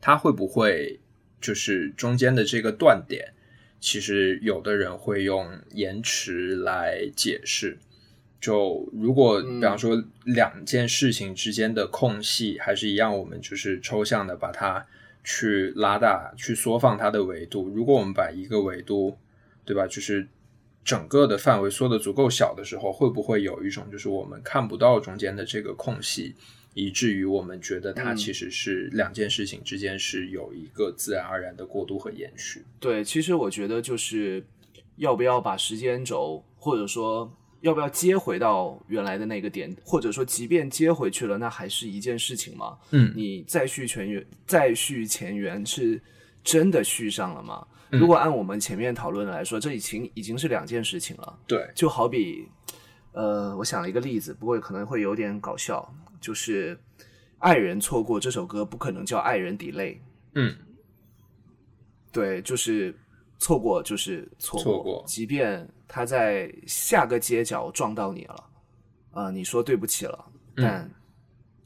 [0.00, 0.98] 他会不会
[1.40, 3.32] 就是中间的这个断点？
[3.78, 7.78] 其实有的人会用延迟来解释。
[8.40, 14.84] 就如果比方说两件事情之间的空隙还是一样，我们就是抽象的把它
[15.22, 17.68] 去拉大、去缩放它的维度。
[17.68, 19.16] 如果我们把一个维度，
[19.64, 20.26] 对吧，就是
[20.84, 26.34] 整个的范围缩得足够小的时候，会不会有一种就是我们看不到中间的这个空隙，
[26.74, 32.64] 以至于我们觉得它其实是两件事情之间是有一个自然而然的过渡和延续？
[32.80, 34.44] 对，其实我觉得就是
[34.96, 37.32] 要不要把时间轴，或者说。
[37.62, 42.76] 要不要接回到原来的那个点，或者说，即便接回去了，那还是一件事情吗？
[42.90, 46.02] 嗯，你再续前缘，再续前缘是
[46.42, 47.64] 真的续上了吗？
[47.92, 51.38] 如果按我们前面讨论的来说，这已经已经是两件事情了。
[51.46, 52.48] 对，就好比，
[53.12, 56.76] 呃，我想了一个例子，不过可能会有点搞笑，就是
[57.38, 59.94] 《爱人错过》这首歌不可能叫《爱人 delay》。
[60.34, 60.56] 嗯，
[62.10, 62.94] 对，就是
[63.38, 65.68] 错过就是错过，即便。
[65.94, 68.50] 他在下个街角撞到你了，
[69.10, 70.24] 啊，你说对不起了，
[70.56, 70.90] 但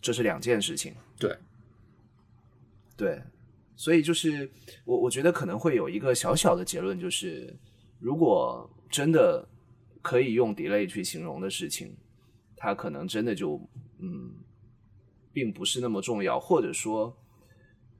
[0.01, 0.93] 这是两件事情。
[1.17, 1.39] 对，
[2.97, 3.23] 对，
[3.77, 4.51] 所以就是
[4.85, 7.55] 我我觉得可能会有一个小小的结论，就是
[8.01, 9.47] 如果真的
[10.03, 11.95] 可以用 delay 去形容的事情，
[12.57, 13.61] 它可能真的就
[14.01, 14.33] 嗯，
[15.33, 17.17] 并不是那么重要，或者说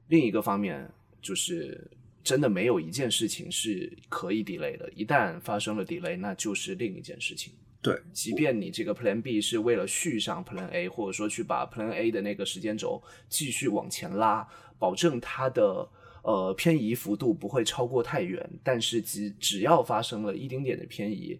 [0.07, 1.89] 另一个方面就是。
[2.23, 7.53] 真的没有一件事情是可以 delay 的，一旦发生了 delay，那就是另一件事情。
[7.81, 14.45] 对，即便你这个 Plan B 是为了续上 Plan A，或者说去把 Plan A 的那个时间轴继续往前拉，
[14.79, 15.87] 保证它的
[16.23, 21.39] 呃偏移幅度不会超过太远，但是只只要发生了一丁点的偏移，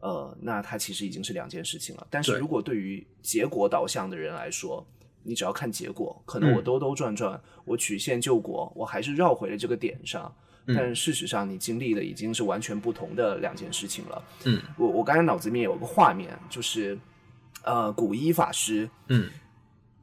[0.00, 2.06] 呃，那它其实已经是两件事情了。
[2.10, 4.86] 但是如果对于结果导向的人来说，
[5.22, 10.34] 你只要看结果，可能我兜兜转转，我曲线救国，我还是绕回了这个点上。
[10.66, 14.22] 但是事实上你经历的已经是完全不同的两件事情了。
[14.44, 16.96] 嗯，我我刚才脑子里面有个画面，就是
[17.64, 19.28] 呃，古一法师嗯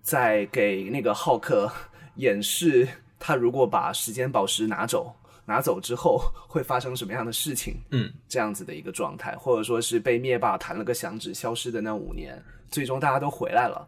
[0.01, 1.71] 在给那个浩克
[2.17, 2.87] 演示
[3.19, 5.15] 他如果把时间宝石拿走，
[5.45, 13.87] 拿走之后会发生什么样的事情，嗯这样子的一个状态，或者说是被灭霸弹了个响指消失的那五年，最终大家都回来了，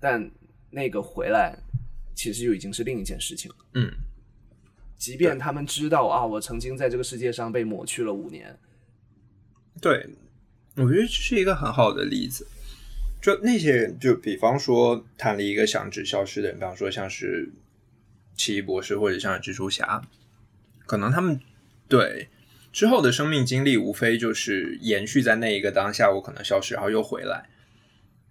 [0.00, 0.30] 但
[0.70, 1.56] 那个回来
[2.14, 3.56] 其实就已经是另一件事情了。
[3.74, 3.92] 嗯，
[4.96, 8.58] 即便他们知道啊，我曾经在这个世界上被抹去了五年，
[9.80, 10.08] 对，
[10.76, 12.46] 我觉得这是一个很好的例子。
[13.20, 17.50] 就那些人，就比方说谈了一个响指消失的人，比方说像是
[18.36, 20.02] 奇异博士或者像是蜘蛛侠，
[20.86, 21.40] 可能他们
[21.88, 22.28] 对
[22.72, 27.48] 之后的生命经历，无非就是延续在那一个当下，我可能消失，然后又回来。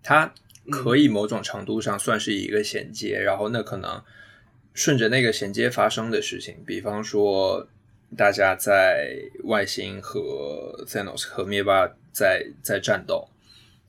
[0.02, 0.34] 他
[0.72, 4.02] 可以某种程度上算是一个衔接，然后那可能
[4.74, 7.68] 顺着那个衔接发生的事情，比方说
[8.16, 13.28] 大家在外星和 Thanos 和灭霸在在战斗，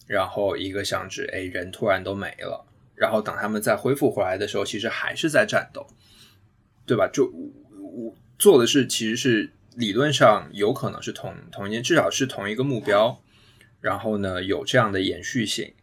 [0.08, 5.86] 然后一个响指，哎，人突然都没了，然后等他们再恢复回来的时候，其实还是在战斗，
[6.84, 7.08] 对吧？
[7.12, 7.30] 就
[7.80, 13.22] 我做的是其实是理论上有可能是同同一件，至少是同一个目标，
[13.80, 15.74] 然后呢有这样的延续性。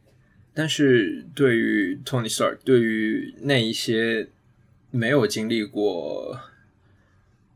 [0.53, 4.29] 但是对于 Tony Sir，对于那一些
[4.89, 6.39] 没有经历过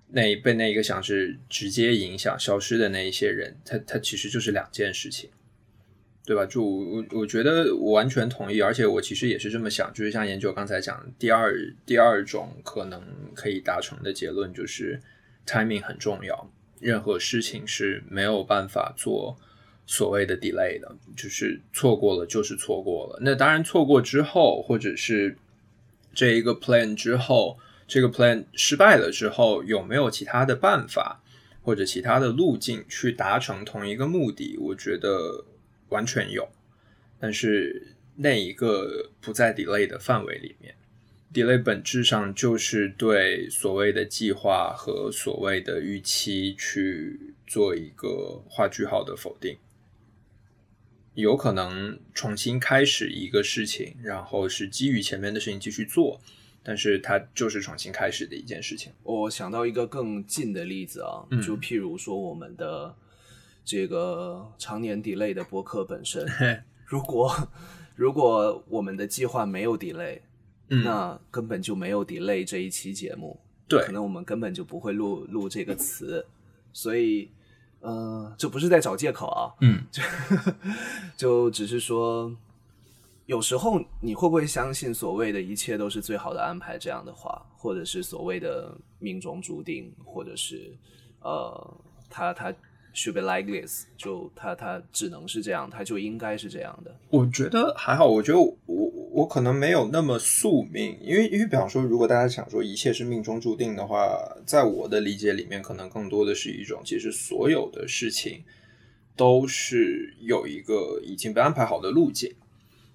[0.10, 5.30] 那被那一个响指直接影响消失的那一些人，他他其实就是两件事情，
[6.30, 6.46] 对吧？
[6.46, 11.56] 就我我觉得我完全同意，而且我其实也是这么想，就是像研究刚才讲第二
[11.88, 13.02] 第二种可能
[13.34, 15.02] 可以达成的结论，就是
[15.48, 19.36] timing 很重要，任何事情是没有办法做。
[19.88, 23.18] 所谓的 delay 的，就是错过了就是错过了。
[23.24, 25.36] 那当然，错过之后，或者是
[26.14, 27.58] 这一个 plan 之后，
[27.88, 31.24] 这个 plan 失败了之后，有没有其他的办法
[31.64, 34.56] 或者其他的路径去达成同一个目的？
[34.60, 35.44] 我觉得
[35.90, 36.48] 完全有，
[37.20, 40.76] 但是那一个不在 delay 的范围里面。
[41.32, 49.58] delay 本质上就是对所谓的计划和所谓的预期去做一个画句号的否定。
[51.14, 56.20] 有可能重新开始一个事情，然后是基于前面的事情继续做，
[56.64, 58.92] 但是它就是重新开始的一件事情。
[59.04, 62.96] 我想到一个更近的例子啊，嗯就譬如说我们的
[63.64, 66.26] 这个常年 delay 的播客本身，
[66.86, 67.32] 如果
[67.96, 70.20] 如果我们的计划没有 delay，、
[70.70, 70.84] 嗯。
[70.84, 73.84] 那根本就没有 delay 这一期节目，对。
[73.84, 76.26] 可能我们根本就不会录录这个词，
[76.74, 77.30] 所以，
[77.82, 79.84] 呃，这不是在找借口啊， 嗯。
[81.18, 82.34] 就只是说，
[83.26, 90.76] 有时候你会不会相信所谓的一切都是最好的安排这样的话，或者是所谓的命中注定，或者是
[91.22, 91.78] 呃，
[92.10, 92.54] 他他
[93.00, 96.94] should be like this，就他他只能是这样，他就应该是这样的。
[97.10, 98.58] 我觉得还好，我觉得我
[99.12, 104.10] 我可能没有那么宿命，因为因为比方说，如果大家想说一切是命中注定的话，
[104.46, 108.44] 在我的理解里面，可能更多的是一种，其实所有的事情
[109.16, 112.36] 都是有一个已经被安排好的路径，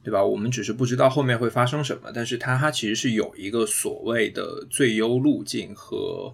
[0.03, 0.25] 对吧？
[0.25, 6.31] 我们只是不知道后面会发生什么，但是它它其实是有一个所谓的最优路径和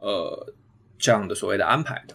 [0.00, 0.52] 呃
[0.98, 2.14] 这样的所谓的安排的。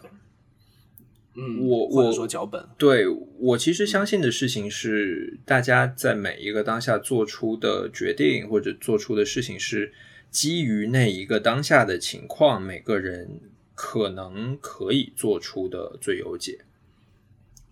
[1.42, 3.06] 嗯，我我说脚本，对
[3.38, 9.90] 我其实相信的事情是，大家在每一个当下做出的决定或者做出的事情是
[10.30, 13.40] 基于那一个当下的情况，每个人
[13.74, 16.58] 可能可以做出的最优解。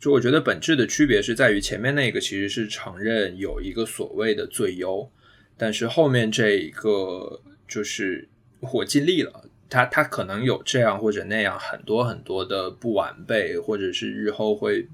[0.01, 5.11] 就我觉得本质的区别是在于前面那个其实是承认有一个所谓的最优，
[5.59, 8.29] 但是后面这一个就是
[8.61, 9.48] 我尽力了。
[9.71, 14.87] 他他可能有这样或者那样很多很多的不完备，或者是日后会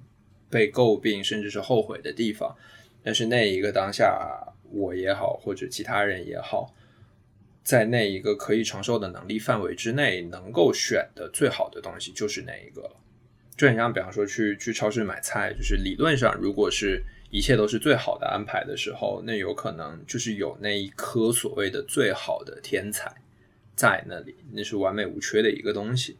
[0.51, 2.57] 被诟病甚至是后悔的地方，
[3.03, 6.75] 但是那一个当下，我也好或者其他人也好，
[7.63, 12.91] 在那一个可以承受的能力范围之内，能够选的最好的东西就是那一个。
[13.57, 17.01] 就很像，比方说去去超市买菜，就是理论上，如果是
[17.31, 23.15] 一切都是最好的安排的时候，那有可能就是有那一颗所谓的最好的天才。
[23.75, 26.17] 在那里，那是完美无缺的一个东西。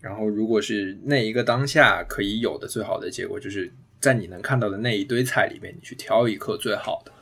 [0.00, 7.12] 然后，如果是那一个当下可以有的最好的结果，就是在你能看到的那一堆菜里面，你去挑一颗最好的。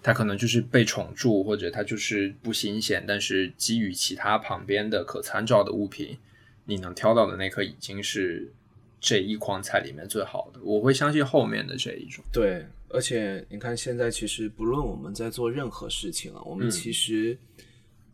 [0.00, 6.16] 它可能就是被宠住，或者它就是不新鲜，但是基于其他旁边的可参照的物品，
[6.66, 8.52] 你能挑到的那颗已经是
[9.00, 10.60] 这一筐菜里面最好的。
[10.62, 12.22] 我会相信后面的这一种。
[12.32, 17.36] 对，而且你看，现在其实不论我们在做任何事情啊，我们嗯其实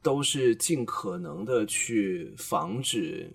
[0.05, 3.33] 都是尽可能的去防止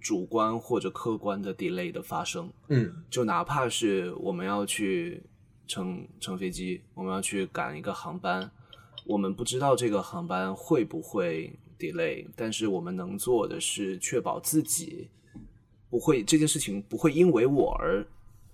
[0.00, 2.50] 主观或者客观的 delay 的发生。
[2.68, 5.22] 嗯就哪怕是我们要去
[5.68, 8.50] 乘乘飞机，我们要去赶一个航班，
[9.04, 15.10] 我们不知道这个航班会不会 delay，但是我们能做的是确保自己
[15.90, 18.02] 不会这件事情不会因为我而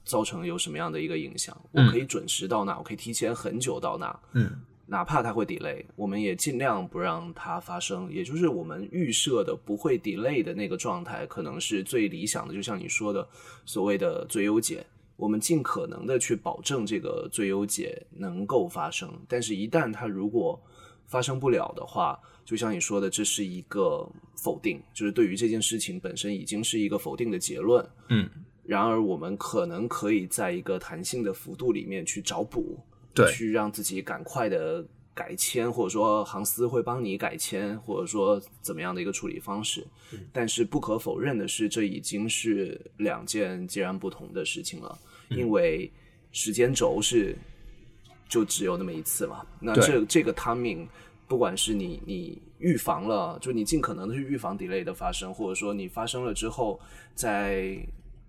[0.05, 1.57] 造成有什么样的一个影响。
[1.71, 4.51] 我可以准时到那，我可以提前很久到那，嗯
[4.93, 8.13] 哪怕它会 delay，我们也尽量不让它发生。
[8.13, 12.53] 也就是我们预设的不会 delay 的那个状态，可能是最理想的。
[12.53, 13.27] 就像你说的，
[13.65, 14.85] 所谓的最优解，
[15.17, 19.11] 我们尽可能的去保证这个最优解能够发生。
[19.27, 20.63] 但是，一旦它如果
[21.07, 27.83] 发生不了的话，就像你说的，这是一个否定，就是对于这件事情本身已经是一个否定的结论。
[28.11, 28.29] 嗯，
[28.63, 32.79] 然而，我们可能可以在一个弹性的幅度里面去找补。
[33.15, 34.85] 对去让自己赶快的
[35.15, 39.87] 改签，或者说航司会帮你改签，或者说怎么样的一个处理方式。
[40.33, 44.99] 但是不可否认的是，这已经是两件截然不同的事情了，
[45.29, 45.91] 因为
[46.33, 47.37] 时间轴是
[48.29, 49.45] 就只有那么一次嘛。
[49.61, 50.87] 那这这个 timing，
[51.29, 56.81] 不管是你你预防了，就你尽可能的去预防 delay 的发生，或者说你发生了之后，
[57.15, 57.77] 再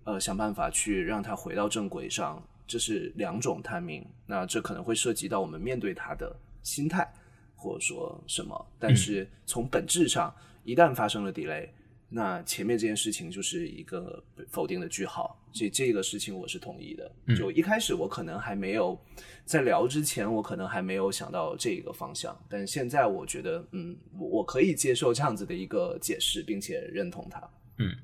[0.04, 2.42] 呃想办法去让它回到正轨上。
[2.66, 7.12] 这是两种 timing，那这可能会涉及到我们面对它的心态，
[7.54, 8.66] 或者说什么。
[8.78, 10.34] 但是从本质上，
[10.64, 11.68] 一旦发生了 delay，
[12.08, 15.40] 那前面这件事情就是一个否定的句号。
[15.52, 17.08] 所以这个事情我是同意的。
[17.36, 18.98] 就一开始我可能还没有
[19.44, 27.50] 在聊之前，我可能还没有想到这个方向，但现在我觉得，嗯，我我可以接受这样子的一个解释，并且认同它。
[27.78, 27.96] 嗯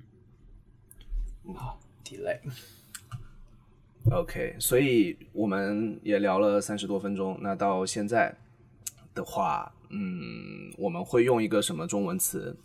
[1.55, 2.39] 好，delay。
[4.11, 7.39] OK，所以我们也聊了三十多分钟。
[7.41, 8.35] 那到现在
[9.15, 12.57] 的话，嗯，我们会用一个什么中文词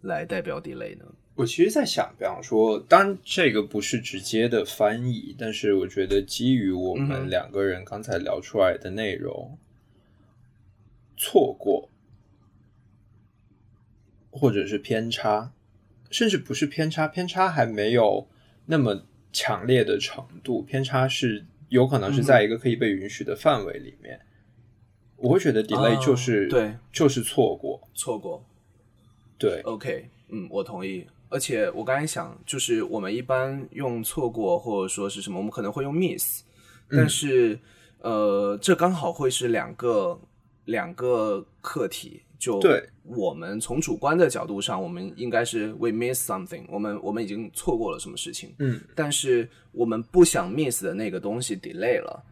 [0.00, 1.04] 来代表 delay 呢？
[1.34, 9.58] 我其实在想，比方说，当然这个不是直接的翻译，但是我觉得基于我嗯们两个人刚才聊出来的内容，
[11.14, 11.90] 错过
[14.30, 15.52] 或者是偏差，
[16.10, 18.26] 甚至不是偏差，偏差还没有
[18.64, 19.04] 那么
[19.36, 24.18] 强烈的程度，偏差是有可能是在一个可以被允许的范围里面。
[25.16, 28.42] 我会觉得 delay 啊就是、对就是错过，错过。
[29.36, 31.06] 对，OK，嗯，我同意。
[31.28, 36.42] 而且我刚才想，就是我们一般用错过或者说是什么，我们可能会用 miss，
[36.88, 37.58] 但是、
[38.00, 40.18] 呃，这刚好会是两个
[40.64, 42.22] 两个课题。
[42.38, 48.54] 就对我们从主观的角度上，我们应该是 we miss something，我们我们已经错过了什么事情。
[48.58, 52.22] 嗯，但是我们不想 miss 的那个东西 delay 了，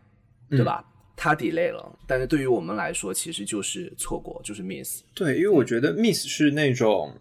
[0.51, 0.85] 对吧？
[1.17, 5.03] 它 delay 了，但是对于我们来说，其实就是错过，就是 miss。
[5.15, 7.13] 对，因为我觉得 miss 是那种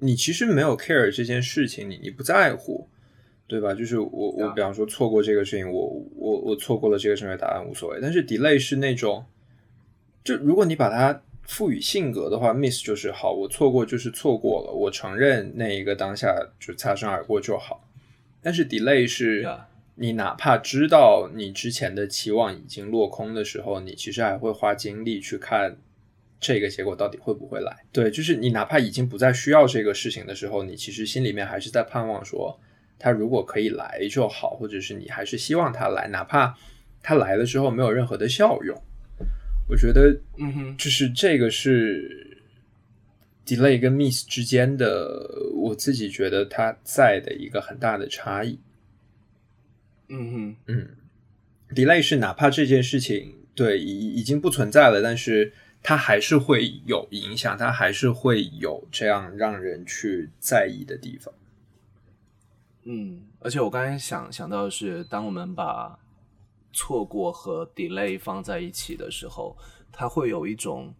[0.00, 2.88] 你其实没有 care 这件事情，你你不在乎，
[3.46, 3.72] 对吧？
[3.72, 9.24] 就是我我啊比方说错过这个事情，我我我错过了这个正确答案无所谓，但是 delay 是那种，
[10.24, 17.86] 就如果你把它赋予性格的话，miss 就是好，我错过就是错过了，我承认那一个当下就擦身而过就好，
[18.40, 19.46] 但是 delay 是。
[19.96, 25.76] 你哪怕知道你之前的期望已经落空的时候，你其实还会花精力去看
[26.40, 27.84] 这个结果到底会不会来。
[27.92, 32.58] 对，就是你哪怕已经不再需要这个事情的时候，你其实心里面还是在盼望说，
[32.98, 36.56] 他如果可以来就好，或者是你还是希望他来，哪怕
[37.02, 38.82] 他来了之后没有任何的效用。
[39.70, 42.36] 我觉得，嗯哼，就是这个是
[43.46, 48.58] delay 跟 miss 之间的，我自己觉得它在的一个很大的差异。
[50.08, 50.56] 嗯哼。
[50.66, 50.88] 嗯
[51.72, 55.52] ，delay 是哪怕这件事情对已已经不存在了，但是
[55.84, 61.32] 它还是会有影响，它还是会有这样让人去在意的地方。
[62.82, 65.96] 嗯，而且我刚才想想到的是，当我们把
[66.72, 69.56] 错过和 delay 放在一起的时候，
[69.92, 70.94] 它会有一种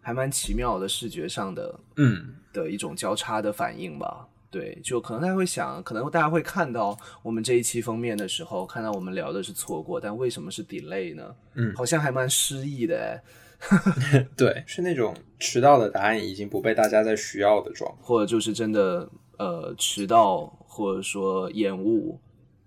[0.00, 4.28] 还蛮奇妙的视觉上的嗯，的一种交叉的反应吧。
[4.48, 11.34] 对，就可能大家会想，可能大家会看到我们这一期封面的时候，看到我们聊的是错过，但为什么是 delay 呢？
[11.54, 13.22] 嗯好像还蛮诗意的哎。
[14.36, 17.98] 对，是那种迟到的答案已经不被大家在需要的状态。
[18.02, 22.18] 或者就是真的呃迟到或者说延误，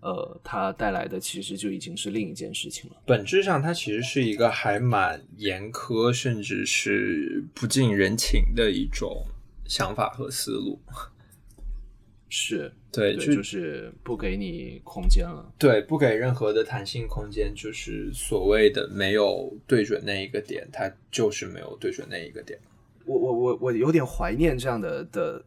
[0.02, 2.98] 呃，它带来的其实就已经是另一件事情了。
[3.06, 9.26] 本质上，它其实是一个还蛮严苛，甚至是不近人情的一种
[9.66, 10.80] 想法和思路。
[12.32, 15.52] 是对，对，就就是不给你空间了。
[15.58, 22.60] 对，不给任何的弹性空间，就是所谓的没有对准那一个点，它就是没有对准那一个点。
[23.06, 25.44] 我我我我有点怀念这样的的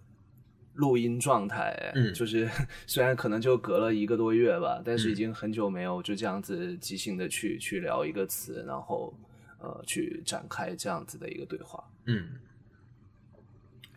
[0.74, 2.48] 录音状态，嗯就是
[2.86, 9.12] 虽然可能就隔了一个多月吧，但是已经很久没有就这样子即兴的去去聊一个词，然后
[9.60, 11.84] 呃去展开这样子的一个对话。
[12.06, 12.28] 嗯，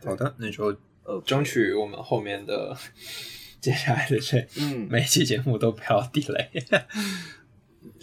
[0.04, 2.76] 好的，那就呃，争取我们后面的
[3.60, 6.84] 接下来的这嗯每期节目都不要 delay。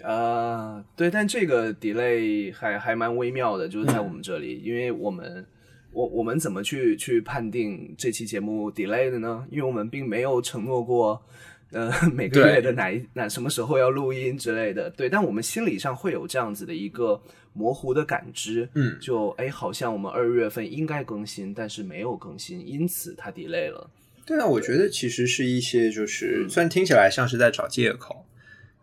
[0.04, 5.46] 啊， 对，但这个 delay 还还蛮微妙的，就是在嗯我们这里，因为我们
[5.94, 9.46] 我我们怎么去去判定这期节目 delay 的呢？
[9.50, 11.24] 因为我们并没有承诺过，
[11.72, 17.22] 呃， 每个月的哪一哪什么时候要录音之类的，对，但我们心理上会有这样子的一个
[17.54, 18.98] 模糊的感知，嗯。
[19.00, 23.89] 就哎，好像我们二月份应该更新，但是没有更新，因此它 delay 了。
[24.26, 28.26] 对啊，我觉得其实是一些嗯就是，虽然听起来像是在找借口，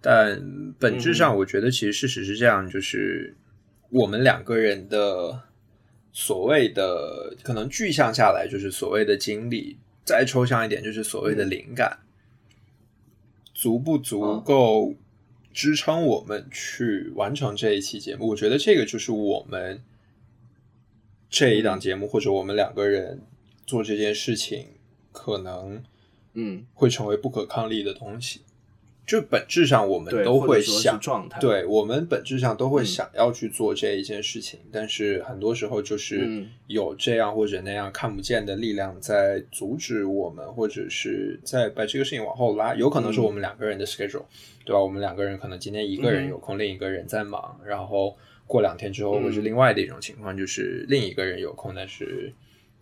[0.01, 0.41] 但
[0.79, 1.15] 本质嗯。
[1.15, 3.35] 上我觉得其实事实是这样，就是
[3.91, 5.43] 我们两个人的
[6.13, 11.99] 所谓的可能具象下来，就是所谓的经历，再抽象一点，就是所谓的灵感，
[13.55, 14.43] 足不足嗯。
[14.43, 14.95] 够
[15.53, 18.29] 支撑我们去完成这一期节目？
[18.29, 19.83] 我觉得这个就是我们
[21.29, 23.23] 这一档节目，或者我们两个人
[23.67, 24.69] 做这件事情，
[25.13, 25.83] 可能
[26.35, 28.43] 嗯，会成为不可抗力的东西。
[29.11, 42.73] 就本质上，我们，都会想，状态，，对我们本质上都会嗯想要去做这一件事情，但是很多时候就是嗯有这样或者那样看不见的力量在阻止我们，或者是在把这个事情往后拉。
[42.77, 44.23] 有可能是嗯我们两个人的 schedule，、
[44.65, 44.81] 对吧？
[44.81, 52.33] 我们两个人可能今天一个人嗯有空，另一个人在忙，然后过两天之后嗯会是另外的一种情况，就是另一个人有空，但是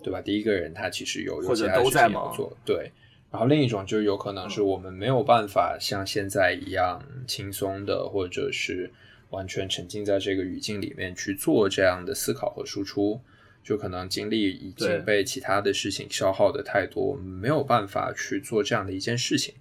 [0.03, 0.21] 对吧？
[0.21, 2.93] 第一个人他其实有有或者其他事都在忙情要做，对。
[3.31, 8.91] 然后另一种就有可能是我们没有办法像现在一样轻松的，或者是
[9.31, 13.21] 完全沉浸在这个语境里面去做这样的思考和输出，
[13.63, 19.55] 就可能精力已经被其他的事情消耗的太多，我们没有办法去做这样的一件事情。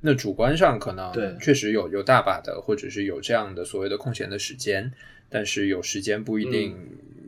[0.00, 4.92] 那主观上可能确实有有大把的，或者是有这样的所谓的空闲的时间，
[5.30, 6.76] 但是有时间不一定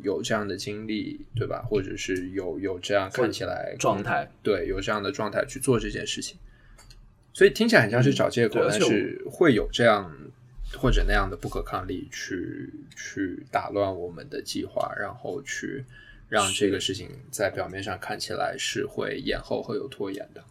[0.06, 1.66] 有这样的经历，对吧？
[1.68, 6.38] 或者是有有这样看起来状态，对，有这样的状态去做这件事情。
[7.32, 10.10] 所以听起来很像是找借口，但是会有这样
[10.78, 15.84] 或者那样的不可抗力去去打乱我们的计划，然后去
[16.28, 20.44] 让这个事情在表面上看起来是会延后会有拖延的。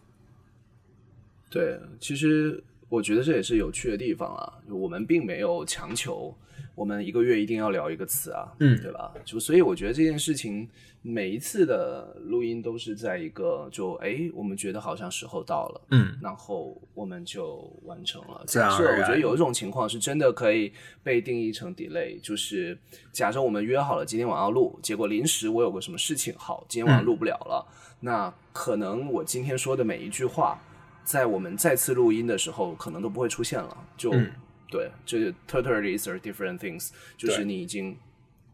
[1.48, 4.52] 对，其实我觉得这也是有趣的地方啊。
[4.68, 6.34] 就我们并没有强求
[6.74, 9.12] 我们一个月一定要聊一个词啊，嗯对吧？
[9.24, 10.68] 就所以我觉得这件事情
[11.00, 18.44] 每一次的录音都是在一个就哎，我们觉得好像时候到了，嗯，然后我们就完成了。
[18.46, 20.70] 假设我觉得有一种情况是真的可以
[21.02, 22.76] 被定义成 delay，就是
[23.10, 27.66] 假设我们约好了今天晚上录，结果临时我有个什么事情，好，今天晚上录不了了，
[28.00, 30.60] 那可能我今天说的每一句话，
[31.06, 33.86] 在我们再次录音的时候，可能都不会出现了。
[33.96, 34.30] 就、嗯
[34.68, 37.96] 对，这 totally is are different things，就是你已经。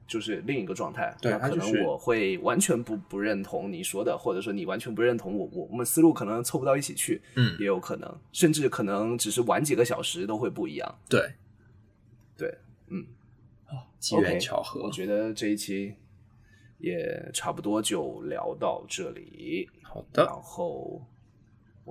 [0.05, 10.98] 就是另一个状态，那可能我会完全不不认同你说的，或者说你完全不认同我，我我们思路可能凑不到一起去，嗯也有可能，甚至可能只是晚几个小时都会不一样。
[11.09, 11.32] 对，
[12.36, 12.55] 对，
[12.88, 13.07] 嗯，
[13.98, 14.82] 机缘巧合。
[14.82, 15.94] 我觉得这一期
[16.76, 19.66] 也差不多就聊到这里。
[19.82, 21.00] 好的然，后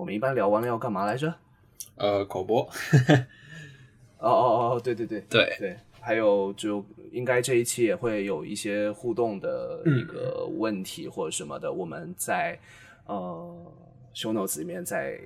[0.01, 1.31] 我们一般聊完了要干嘛来着？
[1.95, 2.63] 呃，口播，
[4.17, 12.59] 哦哦哦，对对对对，对，还有就应该这一期也会有一些互动的嗯一个问题或者什么的，我们在
[13.05, 13.71] 呃
[14.15, 15.19] show notes 里面再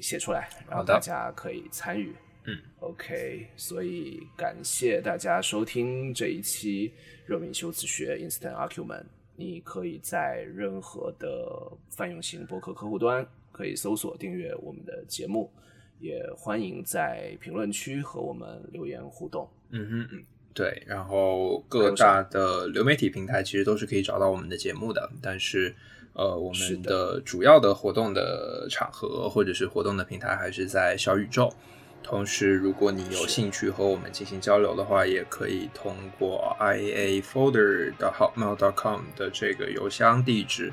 [0.00, 2.12] 写出来，然后大家可以参与。
[2.42, 6.92] 嗯，OK，所以感谢大家收听这一期
[7.24, 9.04] 热敏修辞学 Instant Argument。
[9.36, 13.24] 你可以在任何的泛用型博客客户端
[13.58, 15.50] 可以搜索订阅我们的节目，
[15.98, 19.50] 也欢迎在评论区和我们留言互动。
[19.70, 25.74] 嗯哼，对，然后各大的流媒体平台其实都是可以找到我们的节目的，但是
[26.12, 31.52] 呃，我们的的主要的活动的场合或者是活动的平台还是在小宇宙。
[32.00, 40.72] 同时，如果你有兴趣和我们进行交流的话，也可以通过 iaafolder 的 hotmail.com 的这个邮箱地址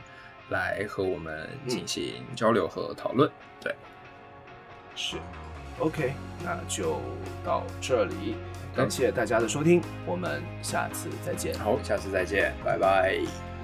[0.50, 3.30] 来和我们进行交流和讨论。
[3.62, 3.74] 对，
[4.96, 5.18] 是
[5.80, 7.00] ，OK，那就
[7.44, 8.36] 到这里，
[8.76, 11.58] 感谢大家的收听，我们下次再见。
[11.60, 13.55] 好，下次再见，拜拜。